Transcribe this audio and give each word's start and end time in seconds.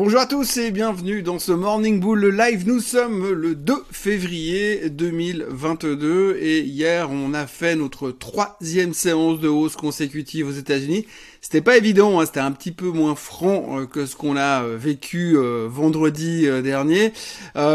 Bonjour 0.00 0.20
à 0.20 0.26
tous 0.26 0.58
et 0.58 0.70
bienvenue 0.70 1.24
dans 1.24 1.40
ce 1.40 1.50
Morning 1.50 1.98
Bull 1.98 2.24
Live. 2.24 2.68
Nous 2.68 2.78
sommes 2.78 3.32
le 3.32 3.56
2 3.56 3.74
février 3.90 4.90
2022 4.90 6.38
et 6.40 6.60
hier 6.60 7.10
on 7.10 7.34
a 7.34 7.48
fait 7.48 7.74
notre 7.74 8.12
troisième 8.12 8.94
séance 8.94 9.40
de 9.40 9.48
hausse 9.48 9.74
consécutive 9.74 10.46
aux 10.46 10.52
États-Unis. 10.52 11.04
C'était 11.50 11.62
pas 11.62 11.78
évident, 11.78 12.20
hein, 12.20 12.26
c'était 12.26 12.40
un 12.40 12.52
petit 12.52 12.72
peu 12.72 12.90
moins 12.90 13.14
franc 13.14 13.78
euh, 13.78 13.86
que 13.86 14.04
ce 14.04 14.16
qu'on 14.16 14.36
a 14.36 14.64
euh, 14.64 14.76
vécu 14.78 15.34
euh, 15.38 15.66
vendredi 15.66 16.46
dernier, 16.62 17.14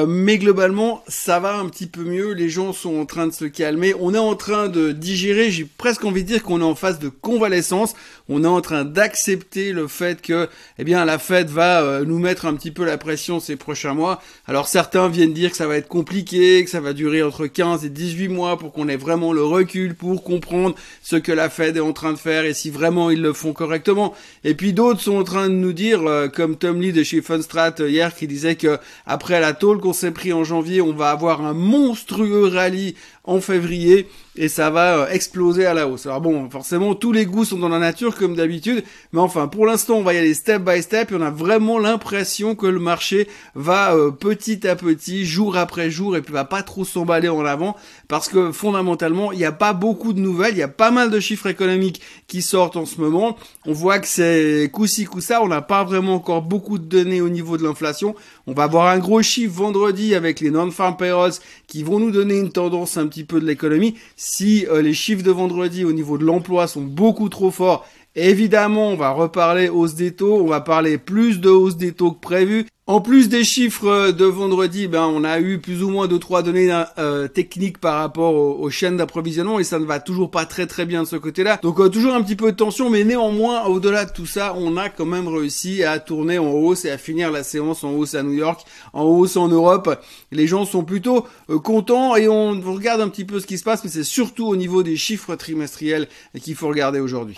mais 0.08 0.38
globalement 0.38 1.04
ça 1.08 1.40
va 1.40 1.56
un 1.56 1.68
petit 1.70 1.88
peu 1.88 2.04
mieux. 2.04 2.34
Les 2.34 2.50
gens 2.50 2.72
sont 2.72 2.96
en 3.00 3.08
train 3.08 3.26
de 3.26 3.34
se 3.34 3.46
calmer, 3.46 3.96
on 4.00 4.14
est 4.14 4.20
en 4.20 4.36
train 4.36 4.68
de 4.68 4.92
digérer. 4.92 5.50
J'ai 5.50 5.66
presque 5.66 6.06
envie 6.06 6.22
de 6.22 6.28
dire 6.28 6.44
qu'on 6.44 6.62
est 6.62 6.64
en 6.64 6.76
phase 6.76 7.00
de 7.00 7.10
convalescence. 7.10 7.96
On 8.30 8.44
est 8.44 8.48
en 8.48 8.62
train 8.62 8.86
d'accepter 8.86 9.74
le 9.74 9.88
fait 9.88 10.22
que, 10.22 10.48
eh 10.78 10.84
bien, 10.86 11.04
la 11.04 11.20
Fed 11.20 11.50
va 11.50 12.02
nous 12.06 12.20
mettre 12.20 12.46
un 12.46 12.54
petit 12.54 12.72
peu 12.72 12.86
la 12.86 12.98
pression 12.98 13.40
ces 13.40 13.58
prochains 13.58 13.94
mois. 13.94 14.22
Alors 14.48 14.68
certains 14.68 15.10
viennent 15.10 15.34
dire 15.34 15.52
que 15.52 15.58
ça 15.58 15.68
va 15.68 15.76
être 15.78 15.90
compliqué, 15.90 16.64
que 16.64 16.70
ça 16.70 16.80
va 16.80 16.94
durer 16.94 17.24
entre 17.24 17.48
15 17.48 17.84
et 17.84 17.90
18 17.90 18.28
mois 18.30 18.58
pour 18.58 18.72
qu'on 18.72 18.88
ait 18.88 18.98
vraiment 18.98 19.34
le 19.34 19.44
recul 19.44 19.96
pour 19.96 20.24
comprendre 20.24 20.76
ce 21.02 21.16
que 21.16 21.32
la 21.32 21.50
Fed 21.50 21.76
est 21.76 21.82
en 21.82 21.92
train 21.94 22.14
de 22.14 22.20
faire 22.20 22.46
et 22.46 22.54
si 22.54 22.70
vraiment 22.70 23.10
ils 23.10 23.22
le 23.22 23.34
font 23.34 23.52
correctement. 23.64 24.14
Et 24.44 24.56
puis 24.56 24.74
d'autres 24.74 25.00
sont 25.00 25.16
en 25.16 25.24
train 25.24 25.48
de 25.48 25.54
nous 25.54 25.72
dire, 25.72 26.02
comme 26.36 26.58
Tom 26.58 26.82
Lee 26.82 26.92
de 26.92 27.04
chez 27.04 27.22
Funstrat 27.22 27.76
euh, 27.80 27.90
hier, 27.90 28.14
qui 28.14 28.28
disait 28.28 28.56
que 28.56 28.78
après 29.06 29.40
la 29.40 29.54
tôle 29.54 29.80
qu'on 29.80 29.94
s'est 29.94 30.12
pris 30.12 30.34
en 30.34 30.44
janvier, 30.44 30.82
on 30.82 30.92
va 30.92 31.12
avoir 31.12 31.46
un 31.46 31.54
monstrueux 31.54 32.48
rallye 32.48 32.96
en 33.24 33.40
février 33.40 34.08
et 34.36 34.48
ça 34.48 34.70
va 34.70 34.98
euh, 34.98 35.08
exploser 35.10 35.66
à 35.66 35.74
la 35.74 35.88
hausse. 35.88 36.06
Alors 36.06 36.22
bon, 36.22 36.50
forcément, 36.50 36.96
tous 36.96 37.12
les 37.12 37.26
goûts 37.26 37.46
sont 37.46 37.60
dans 37.60 37.70
la 37.70 37.80
nature 37.80 38.16
comme 38.16 38.36
d'habitude, 38.36 38.84
mais 39.12 39.20
enfin, 39.20 39.48
pour 39.48 39.66
l'instant, 39.66 39.96
on 39.96 40.04
va 40.04 40.14
y 40.14 40.18
aller 40.18 40.34
step 40.34 40.64
by 40.64 40.82
step 40.82 41.12
et 41.12 41.16
on 41.16 41.22
a 41.22 41.30
vraiment 41.32 41.80
l'impression 41.80 42.56
que 42.56 42.68
le 42.68 42.80
marché 42.80 43.28
va 43.56 43.96
petit 44.20 44.68
à 44.68 44.76
petit, 44.76 45.26
jour 45.26 45.58
après 45.58 45.90
jour, 45.90 46.18
et 46.18 46.22
puis 46.22 46.34
va 46.34 46.46
pas 46.46 46.64
trop 46.64 46.86
s'emballer 46.86 47.30
en 47.30 47.46
avant 47.46 47.76
parce 48.08 48.30
que 48.30 48.52
fondamentalement, 48.52 49.32
il 49.32 49.38
n'y 49.38 49.46
a 49.46 49.52
pas 49.52 49.74
beaucoup 49.74 50.14
de 50.14 50.20
nouvelles, 50.20 50.54
il 50.54 50.60
y 50.60 50.64
a 50.64 50.68
pas 50.68 50.92
mal 50.92 51.10
de 51.10 51.20
chiffres 51.20 51.48
économiques 51.48 52.02
qui 52.28 52.42
sortent 52.42 52.76
en 52.76 52.86
ce 52.86 53.00
moment. 53.00 53.38
On 53.66 53.74
voit 53.74 54.00
que 54.00 54.08
c'est 54.08 54.70
coup-ci, 54.72 55.06
coup-ça. 55.06 55.42
On 55.42 55.48
n'a 55.48 55.62
pas 55.62 55.84
vraiment 55.84 56.16
encore 56.16 56.42
beaucoup 56.42 56.78
de 56.78 56.86
données 56.86 57.22
au 57.22 57.30
niveau 57.30 57.58
de 57.58 57.64
l'inflation. 57.64 58.16
On 58.48 58.54
va 58.54 58.64
avoir 58.64 58.88
un 58.88 59.00
gros 59.00 59.22
chiffre 59.22 59.54
vendredi 59.54 60.16
avec 60.16 60.40
les 60.40 60.52
non-farm 60.52 60.98
payrolls 60.98 61.34
qui 61.68 61.84
vont 61.84 62.00
nous 62.00 62.12
donner 62.12 62.38
une 62.38 62.52
tendance 62.52 62.98
un 62.98 63.08
petit 63.08 63.24
peu 63.24 63.40
de 63.40 63.46
l'économie. 63.46 63.96
Si 64.26 64.66
euh, 64.68 64.82
les 64.82 64.94
chiffres 64.94 65.22
de 65.22 65.32
vendredi 65.32 65.84
au 65.84 65.92
niveau 65.92 66.18
de 66.18 66.24
l'emploi 66.24 66.66
sont 66.68 66.82
beaucoup 66.82 67.28
trop 67.28 67.52
forts, 67.52 67.86
Évidemment, 68.16 68.90
on 68.90 68.96
va 68.96 69.10
reparler 69.10 69.70
hausse 69.70 69.96
des 69.96 70.12
taux, 70.12 70.36
on 70.36 70.48
va 70.48 70.62
parler 70.62 71.00
plus 71.00 71.40
de 71.40 71.50
hausse 71.50 71.78
des 71.78 71.94
taux 71.94 72.12
que 72.12 72.20
prévu. 72.20 72.68
En 72.86 73.02
plus 73.02 73.28
des 73.30 73.46
chiffres 73.46 74.12
de 74.12 74.26
vendredi, 74.26 74.88
ben 74.88 75.06
on 75.06 75.24
a 75.24 75.40
eu 75.40 75.58
plus 75.58 75.82
ou 75.84 75.90
moins 75.90 76.08
deux 76.08 76.20
trois 76.20 76.44
données 76.44 76.70
euh, 76.98 77.30
techniques 77.30 77.80
par 77.80 77.98
rapport 77.98 78.36
aux, 78.36 78.70
chaînes 78.70 78.98
d'approvisionnement 78.98 79.58
et 79.58 79.64
ça 79.64 79.80
ne 79.80 79.86
va 79.86 80.02
toujours 80.02 80.30
pas 80.30 80.46
très 80.46 80.68
très 80.68 80.86
bien 80.86 81.04
de 81.04 81.08
ce 81.08 81.16
côté-là. 81.16 81.60
Donc 81.64 81.80
euh, 81.80 81.88
toujours 81.88 82.14
un 82.14 82.22
petit 82.22 82.36
peu 82.36 82.52
de 82.52 82.58
tension, 82.58 82.90
mais 82.90 83.06
néanmoins 83.06 83.64
au-delà 83.64 84.04
de 84.04 84.12
tout 84.12 84.26
ça, 84.26 84.54
on 84.58 84.76
a 84.76 84.90
quand 84.90 85.06
même 85.06 85.30
réussi 85.30 85.84
à 85.84 85.98
tourner 86.00 86.38
en 86.38 86.52
hausse 86.52 86.84
et 86.84 86.92
à 86.92 86.98
finir 86.98 87.32
la 87.32 87.42
séance 87.42 87.86
en 87.86 87.94
hausse 87.94 88.16
à 88.16 88.22
New 88.22 88.34
York, 88.34 88.62
en 88.92 89.06
hausse 89.06 89.38
en 89.38 89.48
Europe. 89.48 90.04
Les 90.32 90.46
gens 90.46 90.66
sont 90.66 90.84
plutôt 90.84 91.26
euh, 91.50 91.58
contents 91.58 92.18
et 92.18 92.28
on 92.28 92.60
regarde 92.62 93.02
un 93.02 93.08
petit 93.08 93.26
peu 93.26 93.40
ce 93.40 93.48
qui 93.48 93.58
se 93.58 93.64
passe, 93.64 93.84
mais 93.84 93.90
c'est 93.90 94.04
surtout 94.04 94.46
au 94.46 94.58
niveau 94.58 94.84
des 94.84 94.98
chiffres 94.98 95.36
trimestriels 95.36 96.10
qu'il 96.40 96.56
faut 96.56 96.68
regarder 96.68 97.00
aujourd'hui. 97.00 97.38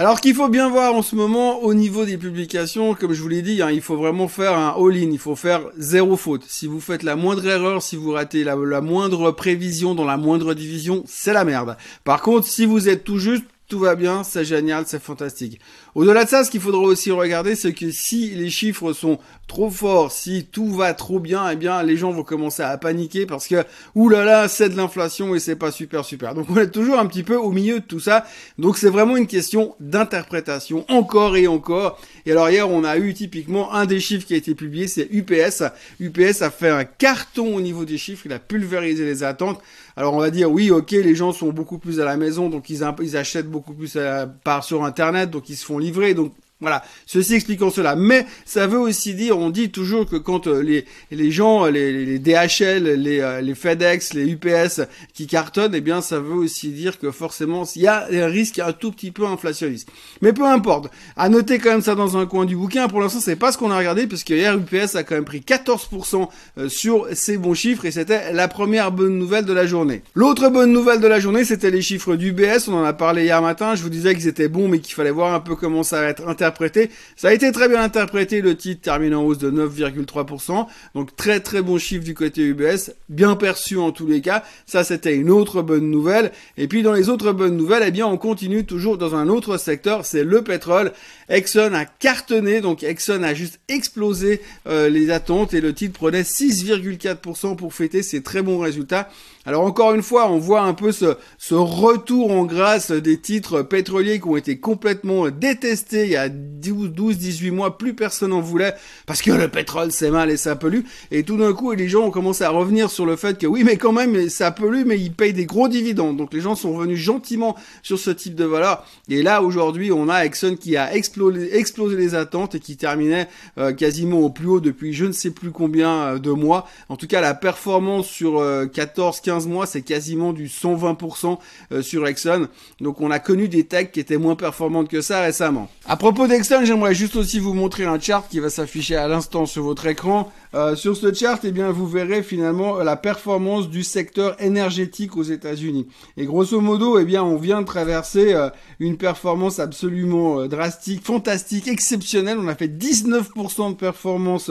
Alors 0.00 0.20
qu'il 0.20 0.32
faut 0.32 0.48
bien 0.48 0.70
voir 0.70 0.94
en 0.94 1.02
ce 1.02 1.16
moment 1.16 1.58
au 1.64 1.74
niveau 1.74 2.04
des 2.04 2.16
publications, 2.16 2.94
comme 2.94 3.12
je 3.14 3.20
vous 3.20 3.26
l'ai 3.26 3.42
dit, 3.42 3.60
hein, 3.62 3.72
il 3.72 3.80
faut 3.80 3.96
vraiment 3.96 4.28
faire 4.28 4.56
un 4.56 4.68
all-in, 4.78 5.10
il 5.10 5.18
faut 5.18 5.34
faire 5.34 5.62
zéro 5.76 6.16
faute. 6.16 6.44
Si 6.46 6.68
vous 6.68 6.78
faites 6.78 7.02
la 7.02 7.16
moindre 7.16 7.44
erreur, 7.44 7.82
si 7.82 7.96
vous 7.96 8.12
ratez 8.12 8.44
la, 8.44 8.54
la 8.54 8.80
moindre 8.80 9.32
prévision 9.32 9.96
dans 9.96 10.04
la 10.04 10.16
moindre 10.16 10.54
division, 10.54 11.02
c'est 11.08 11.32
la 11.32 11.44
merde. 11.44 11.76
Par 12.04 12.22
contre, 12.22 12.46
si 12.46 12.64
vous 12.64 12.88
êtes 12.88 13.02
tout 13.02 13.18
juste, 13.18 13.42
tout 13.66 13.80
va 13.80 13.96
bien, 13.96 14.22
c'est 14.22 14.44
génial, 14.44 14.84
c'est 14.86 15.02
fantastique. 15.02 15.58
Au-delà 15.98 16.24
de 16.24 16.28
ça, 16.28 16.44
ce 16.44 16.50
qu'il 16.52 16.60
faudra 16.60 16.82
aussi 16.82 17.10
regarder, 17.10 17.56
c'est 17.56 17.72
que 17.72 17.90
si 17.90 18.30
les 18.30 18.50
chiffres 18.50 18.92
sont 18.92 19.18
trop 19.48 19.68
forts, 19.68 20.12
si 20.12 20.44
tout 20.44 20.70
va 20.70 20.94
trop 20.94 21.18
bien, 21.18 21.50
eh 21.50 21.56
bien 21.56 21.82
les 21.82 21.96
gens 21.96 22.12
vont 22.12 22.22
commencer 22.22 22.62
à 22.62 22.76
paniquer 22.78 23.26
parce 23.26 23.48
que 23.48 23.64
oulala, 23.96 24.46
c'est 24.46 24.68
de 24.68 24.76
l'inflation 24.76 25.34
et 25.34 25.40
c'est 25.40 25.56
pas 25.56 25.72
super 25.72 26.04
super. 26.04 26.34
Donc 26.34 26.46
on 26.50 26.58
est 26.58 26.70
toujours 26.70 27.00
un 27.00 27.06
petit 27.06 27.24
peu 27.24 27.34
au 27.34 27.50
milieu 27.50 27.80
de 27.80 27.84
tout 27.84 27.98
ça. 27.98 28.24
Donc 28.58 28.78
c'est 28.78 28.90
vraiment 28.90 29.16
une 29.16 29.26
question 29.26 29.74
d'interprétation 29.80 30.84
encore 30.88 31.36
et 31.36 31.48
encore. 31.48 31.98
Et 32.26 32.30
alors 32.30 32.48
hier, 32.50 32.70
on 32.70 32.84
a 32.84 32.98
eu 32.98 33.14
typiquement 33.14 33.72
un 33.72 33.86
des 33.86 33.98
chiffres 33.98 34.26
qui 34.26 34.34
a 34.34 34.36
été 34.36 34.54
publié, 34.54 34.86
c'est 34.86 35.08
UPS. 35.10 35.64
UPS 35.98 36.42
a 36.42 36.50
fait 36.50 36.68
un 36.68 36.84
carton 36.84 37.56
au 37.56 37.60
niveau 37.60 37.84
des 37.84 37.98
chiffres, 37.98 38.26
il 38.26 38.32
a 38.32 38.38
pulvérisé 38.38 39.04
les 39.04 39.24
attentes. 39.24 39.60
Alors 39.96 40.14
on 40.14 40.20
va 40.20 40.30
dire 40.30 40.48
oui, 40.52 40.70
ok, 40.70 40.92
les 40.92 41.16
gens 41.16 41.32
sont 41.32 41.48
beaucoup 41.48 41.78
plus 41.78 41.98
à 41.98 42.04
la 42.04 42.16
maison, 42.16 42.50
donc 42.50 42.70
ils, 42.70 42.84
achètent 43.16 43.50
beaucoup 43.50 43.72
plus 43.72 43.98
par 44.44 44.62
sur 44.62 44.84
internet, 44.84 45.30
donc 45.30 45.48
ils 45.48 45.56
se 45.56 45.64
font 45.64 45.78
livrer, 45.78 45.87
donc 46.14 46.32
voilà, 46.60 46.82
ceci 47.06 47.34
expliquant 47.34 47.70
cela. 47.70 47.94
Mais 47.94 48.26
ça 48.44 48.66
veut 48.66 48.80
aussi 48.80 49.14
dire, 49.14 49.38
on 49.38 49.50
dit 49.50 49.70
toujours 49.70 50.06
que 50.06 50.16
quand 50.16 50.48
euh, 50.48 50.60
les, 50.60 50.86
les 51.12 51.30
gens, 51.30 51.66
les, 51.66 52.04
les 52.04 52.18
DHL, 52.18 52.94
les, 52.94 53.20
euh, 53.20 53.40
les 53.40 53.54
FedEx, 53.54 54.12
les 54.14 54.28
UPS 54.28 54.80
qui 55.14 55.28
cartonnent, 55.28 55.76
eh 55.76 55.80
bien 55.80 56.00
ça 56.00 56.18
veut 56.18 56.34
aussi 56.34 56.70
dire 56.70 56.98
que 56.98 57.12
forcément 57.12 57.62
il 57.76 57.82
y 57.82 57.86
a 57.86 58.08
un 58.10 58.26
risque 58.26 58.58
un 58.58 58.72
tout 58.72 58.90
petit 58.90 59.12
peu 59.12 59.24
inflationniste. 59.24 59.88
Mais 60.20 60.32
peu 60.32 60.44
importe. 60.44 60.90
À 61.16 61.28
noter 61.28 61.60
quand 61.60 61.70
même 61.70 61.80
ça 61.80 61.94
dans 61.94 62.16
un 62.16 62.26
coin 62.26 62.44
du 62.44 62.56
bouquin. 62.56 62.88
Pour 62.88 63.00
l'instant, 63.00 63.20
c'est 63.20 63.36
pas 63.36 63.52
ce 63.52 63.58
qu'on 63.58 63.70
a 63.70 63.78
regardé 63.78 64.08
parce 64.08 64.24
que 64.24 64.34
hier 64.34 64.56
UPS 64.56 64.96
a 64.96 65.04
quand 65.04 65.14
même 65.14 65.24
pris 65.24 65.40
14% 65.40 66.28
euh, 66.58 66.68
sur 66.68 67.06
ses 67.12 67.38
bons 67.38 67.54
chiffres 67.54 67.84
et 67.84 67.92
c'était 67.92 68.32
la 68.32 68.48
première 68.48 68.90
bonne 68.90 69.16
nouvelle 69.16 69.44
de 69.44 69.52
la 69.52 69.66
journée. 69.66 70.02
L'autre 70.14 70.48
bonne 70.48 70.72
nouvelle 70.72 71.00
de 71.00 71.06
la 71.06 71.20
journée, 71.20 71.44
c'était 71.44 71.70
les 71.70 71.82
chiffres 71.82 72.16
d'UBS. 72.16 72.66
On 72.66 72.74
en 72.74 72.84
a 72.84 72.92
parlé 72.92 73.24
hier 73.24 73.40
matin. 73.42 73.76
Je 73.76 73.82
vous 73.84 73.90
disais 73.90 74.14
qu'ils 74.16 74.26
étaient 74.26 74.48
bons, 74.48 74.66
mais 74.66 74.80
qu'il 74.80 74.94
fallait 74.94 75.12
voir 75.12 75.34
un 75.34 75.40
peu 75.40 75.54
comment 75.54 75.84
ça 75.84 76.00
va 76.00 76.08
être 76.08 76.26
inter 76.60 76.90
ça 77.16 77.28
a 77.28 77.32
été 77.32 77.50
très 77.52 77.68
bien 77.68 77.82
interprété, 77.82 78.40
le 78.40 78.56
titre 78.56 78.82
termine 78.82 79.14
en 79.14 79.24
hausse 79.24 79.38
de 79.38 79.50
9,3%. 79.50 80.66
Donc 80.94 81.16
très 81.16 81.40
très 81.40 81.62
bon 81.62 81.78
chiffre 81.78 82.04
du 82.04 82.14
côté 82.14 82.42
UBS, 82.42 82.92
bien 83.08 83.36
perçu 83.36 83.76
en 83.76 83.92
tous 83.92 84.06
les 84.06 84.20
cas. 84.20 84.44
Ça 84.66 84.84
c'était 84.84 85.14
une 85.14 85.30
autre 85.30 85.62
bonne 85.62 85.90
nouvelle. 85.90 86.32
Et 86.56 86.68
puis 86.68 86.82
dans 86.82 86.92
les 86.92 87.08
autres 87.08 87.32
bonnes 87.32 87.56
nouvelles, 87.56 87.82
eh 87.86 87.90
bien 87.90 88.06
on 88.06 88.16
continue 88.16 88.64
toujours 88.64 88.98
dans 88.98 89.14
un 89.14 89.28
autre 89.28 89.56
secteur, 89.58 90.04
c'est 90.04 90.24
le 90.24 90.42
pétrole. 90.42 90.92
Exxon 91.28 91.74
a 91.74 91.84
cartonné, 91.84 92.60
donc 92.60 92.82
Exxon 92.82 93.22
a 93.22 93.34
juste 93.34 93.60
explosé 93.68 94.40
euh, 94.66 94.88
les 94.88 95.10
attentes 95.10 95.54
et 95.54 95.60
le 95.60 95.74
titre 95.74 95.98
prenait 95.98 96.22
6,4% 96.22 97.56
pour 97.56 97.74
fêter 97.74 98.02
ses 98.02 98.22
très 98.22 98.42
bons 98.42 98.58
résultats. 98.58 99.10
Alors 99.44 99.64
encore 99.64 99.94
une 99.94 100.02
fois, 100.02 100.30
on 100.30 100.38
voit 100.38 100.62
un 100.62 100.74
peu 100.74 100.92
ce, 100.92 101.16
ce 101.38 101.54
retour 101.54 102.30
en 102.30 102.44
grâce 102.44 102.90
des 102.90 103.18
titres 103.18 103.62
pétroliers 103.62 104.20
qui 104.20 104.28
ont 104.28 104.36
été 104.36 104.58
complètement 104.58 105.30
détestés 105.30 106.04
il 106.04 106.10
y 106.10 106.16
a 106.16 106.28
12, 106.38 107.18
18 107.18 107.50
mois, 107.50 107.78
plus 107.78 107.94
personne 107.94 108.32
en 108.32 108.40
voulait 108.40 108.74
parce 109.06 109.22
que 109.22 109.30
le 109.30 109.48
pétrole 109.48 109.92
c'est 109.92 110.10
mal 110.10 110.30
et 110.30 110.36
ça 110.36 110.56
pollue. 110.56 110.80
Et 111.10 111.22
tout 111.22 111.36
d'un 111.36 111.52
coup, 111.52 111.72
les 111.72 111.88
gens 111.88 112.04
ont 112.04 112.10
commencé 112.10 112.44
à 112.44 112.50
revenir 112.50 112.90
sur 112.90 113.06
le 113.06 113.16
fait 113.16 113.38
que 113.38 113.46
oui, 113.46 113.64
mais 113.64 113.76
quand 113.76 113.92
même, 113.92 114.28
ça 114.28 114.50
pollue, 114.50 114.84
mais 114.86 114.98
ils 114.98 115.12
payent 115.12 115.32
des 115.32 115.46
gros 115.46 115.68
dividendes. 115.68 116.16
Donc 116.16 116.32
les 116.32 116.40
gens 116.40 116.54
sont 116.54 116.72
revenus 116.72 116.98
gentiment 116.98 117.56
sur 117.82 117.98
ce 117.98 118.10
type 118.10 118.34
de 118.34 118.44
valeur. 118.44 118.84
Et 119.08 119.22
là, 119.22 119.42
aujourd'hui, 119.42 119.92
on 119.92 120.08
a 120.08 120.24
Exxon 120.24 120.56
qui 120.56 120.76
a 120.76 120.94
explosé, 120.94 121.56
explosé 121.56 121.96
les 121.96 122.14
attentes 122.14 122.54
et 122.54 122.60
qui 122.60 122.76
terminait 122.76 123.28
euh, 123.58 123.72
quasiment 123.72 124.20
au 124.20 124.30
plus 124.30 124.46
haut 124.46 124.60
depuis 124.60 124.92
je 124.92 125.04
ne 125.04 125.12
sais 125.12 125.30
plus 125.30 125.50
combien 125.50 125.90
euh, 125.90 126.18
de 126.18 126.30
mois. 126.30 126.68
En 126.88 126.96
tout 126.96 127.06
cas, 127.06 127.20
la 127.20 127.34
performance 127.34 128.06
sur 128.06 128.42
14, 128.72 129.16
euh, 129.16 129.20
15 129.24 129.46
mois, 129.46 129.66
c'est 129.66 129.82
quasiment 129.82 130.32
du 130.32 130.46
120% 130.46 131.38
sur 131.82 132.06
Exxon. 132.06 132.48
Donc 132.80 133.00
on 133.00 133.10
a 133.10 133.18
connu 133.18 133.48
des 133.48 133.64
techs 133.64 133.92
qui 133.92 134.00
étaient 134.00 134.16
moins 134.16 134.36
performantes 134.36 134.88
que 134.88 135.00
ça 135.00 135.20
récemment. 135.20 135.68
À 135.86 135.96
propos 135.96 136.26
d'Exxon, 136.28 136.64
j'aimerais 136.64 136.94
juste 136.94 137.16
aussi 137.16 137.38
vous 137.38 137.54
montrer 137.54 137.84
un 137.84 137.98
chart 137.98 138.28
qui 138.28 138.38
va 138.38 138.50
s'afficher 138.50 138.96
à 138.96 139.08
l'instant 139.08 139.46
sur 139.46 139.62
votre 139.62 139.86
écran. 139.86 140.30
Euh, 140.54 140.76
sur 140.76 140.96
ce 140.96 141.12
chart, 141.12 141.40
eh 141.44 141.52
bien, 141.52 141.70
vous 141.70 141.86
verrez 141.86 142.22
finalement 142.22 142.78
la 142.78 142.96
performance 142.96 143.68
du 143.68 143.82
secteur 143.82 144.40
énergétique 144.42 145.16
aux 145.16 145.22
États-Unis. 145.22 145.86
Et 146.16 146.24
grosso 146.24 146.60
modo, 146.60 146.98
eh 146.98 147.04
bien, 147.04 147.22
on 147.22 147.36
vient 147.36 147.60
de 147.60 147.66
traverser 147.66 148.32
euh, 148.32 148.48
une 148.80 148.96
performance 148.96 149.58
absolument 149.58 150.40
euh, 150.40 150.48
drastique, 150.48 151.04
fantastique, 151.04 151.68
exceptionnelle. 151.68 152.38
On 152.40 152.48
a 152.48 152.54
fait 152.54 152.68
19% 152.68 153.70
de 153.70 153.76
performance 153.76 154.50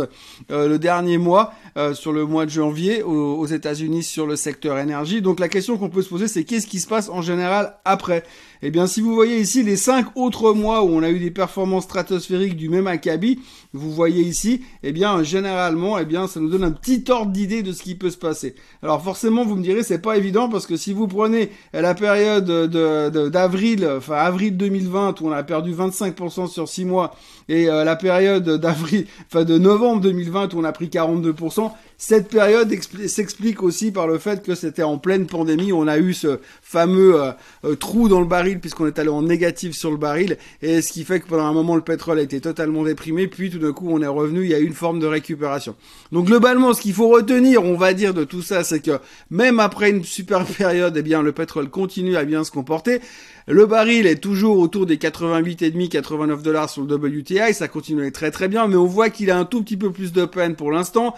le 0.50 0.78
dernier 0.78 1.18
mois, 1.18 1.54
sur 1.94 2.12
le 2.12 2.26
mois 2.26 2.46
de 2.46 2.52
janvier, 2.52 3.04
aux, 3.04 3.36
aux 3.36 3.46
États-Unis 3.46 4.04
sur 4.04 4.26
le 4.26 4.36
secteur 4.36 4.78
énergie. 4.78 5.22
Donc 5.22 5.40
la 5.40 5.48
question 5.48 5.78
qu'on 5.78 5.90
peut 5.90 6.02
se 6.02 6.10
poser, 6.10 6.28
c'est 6.28 6.44
qu'est-ce 6.44 6.68
qui 6.68 6.80
se 6.80 6.88
passe 6.88 7.10
en 7.10 7.22
général 7.22 7.78
après? 7.86 8.24
Eh 8.64 8.72
bien, 8.72 8.88
si 8.88 9.02
vous 9.02 9.14
voyez 9.14 9.40
ici 9.40 9.62
les 9.62 9.76
cinq 9.76 10.08
autres 10.16 10.54
mois 10.54 10.84
où 10.84 10.90
on 10.90 11.04
a 11.04 11.10
eu 11.10 11.20
des 11.20 11.32
performances 11.32 11.84
stratosphériques 11.84 12.56
du 12.56 12.70
même 12.70 12.88
acabit, 12.88 13.40
vous 13.74 13.92
voyez 13.94 14.24
ici, 14.24 14.62
eh 14.82 14.92
bien, 14.92 15.22
généralement, 15.22 15.87
eh 15.98 16.06
bien, 16.06 16.28
ça 16.28 16.40
nous 16.40 16.50
donne 16.50 16.64
un 16.64 16.72
petit 16.72 17.04
ordre 17.10 17.32
d'idée 17.32 17.64
de 17.64 17.72
ce 17.72 17.84
qui 17.84 17.96
peut 17.96 18.10
se 18.10 18.18
passer. 18.18 18.56
Alors, 18.84 19.02
forcément, 19.04 19.46
vous 19.46 19.56
me 19.56 19.64
direz, 19.64 19.84
c'est 19.84 20.02
pas 20.02 20.18
évident 20.18 20.50
parce 20.50 20.66
que 20.66 20.76
si 20.76 20.92
vous 20.92 21.08
prenez 21.08 21.52
la 21.74 21.94
période 21.94 22.46
d'avril, 23.30 23.80
de, 23.82 23.98
enfin, 23.98 24.16
avril 24.16 24.58
2020 24.58 25.22
où 25.22 25.28
on 25.28 25.32
a 25.32 25.44
perdu 25.44 25.74
25% 25.74 26.48
sur 26.48 26.68
six 26.68 26.86
mois 26.86 27.16
et 27.50 27.70
euh, 27.70 27.84
la 27.84 27.96
période 27.96 28.50
d'avril, 28.50 29.06
enfin, 29.28 29.44
de 29.44 29.58
novembre 29.58 30.02
2020 30.02 30.54
où 30.54 30.60
on 30.60 30.64
a 30.64 30.72
pris 30.72 30.88
42%, 30.88 31.72
cette 31.98 32.30
période 32.30 32.72
s'explique 33.08 33.64
aussi 33.64 33.92
par 33.92 34.08
le 34.08 34.20
fait 34.20 34.44
que 34.44 34.54
c'était 34.54 34.84
en 34.84 35.00
pleine 35.00 35.26
pandémie, 35.26 35.74
on 35.74 35.88
a 35.88 35.98
eu 35.98 36.14
ce 36.14 36.40
fameux 36.62 37.20
euh, 37.20 37.32
euh, 37.66 37.76
trou 37.76 38.08
dans 38.08 38.20
le 38.20 38.28
baril 38.28 38.60
puisqu'on 38.60 38.86
est 38.86 39.00
allé 39.00 39.10
en 39.10 39.24
négatif 39.24 39.76
sur 39.76 39.90
le 39.90 39.98
baril, 39.98 40.38
et 40.62 40.82
ce 40.82 40.94
qui 40.94 41.04
fait 41.04 41.20
que 41.20 41.28
pendant 41.28 41.46
un 41.46 41.54
moment 41.54 41.76
le 41.76 41.82
pétrole 41.82 42.20
a 42.20 42.22
été 42.22 42.40
totalement 42.40 42.84
déprimé, 42.84 43.28
puis 43.28 43.50
tout 43.50 43.58
d'un 43.58 43.74
coup 43.74 43.88
on 43.90 44.02
est 44.02 44.08
revenu, 44.08 44.44
il 44.44 44.50
y 44.50 44.54
a 44.54 44.60
eu 44.60 44.66
une 44.66 44.74
forme 44.74 45.00
de 45.00 45.08
récupération. 45.08 45.76
Donc 46.12 46.28
globalement, 46.28 46.74
ce 46.74 46.82
qu'il 46.82 46.94
faut 46.94 47.10
retenir, 47.10 47.64
on 47.64 47.76
va 47.76 47.94
dire 47.94 48.14
de 48.14 48.24
tout 48.24 48.44
ça, 48.44 48.64
c'est 48.64 48.80
que 48.80 49.00
même 49.32 49.60
après 49.60 49.90
une 49.90 50.04
super 50.04 50.46
période, 50.58 50.96
eh 50.96 51.02
bien 51.02 51.24
le 51.24 51.32
pétrole 51.32 51.70
continue 51.70 52.16
à 52.16 52.26
bien 52.26 52.44
se 52.44 52.52
comporter. 52.52 53.02
Le 53.50 53.66
baril 53.66 54.08
est 54.08 54.22
toujours 54.22 54.60
autour 54.60 54.86
des 54.86 54.98
88,5, 54.98 55.88
89 55.88 56.44
dollars 56.44 56.70
sur 56.70 56.84
le 56.84 56.96
WTI, 56.96 57.54
ça 57.54 57.70
continue 57.70 58.12
très 58.12 58.30
très 58.30 58.50
bien, 58.50 58.68
mais 58.68 58.76
on 58.76 58.86
voit 58.86 59.10
qu'il 59.10 59.32
a 59.32 59.38
un 59.38 59.46
tout 59.46 59.64
petit 59.64 59.78
peu 59.78 59.92
plus 59.92 60.12
de 60.12 60.26
peine 60.26 60.56
pour 60.56 60.70
l'instant. 60.70 61.16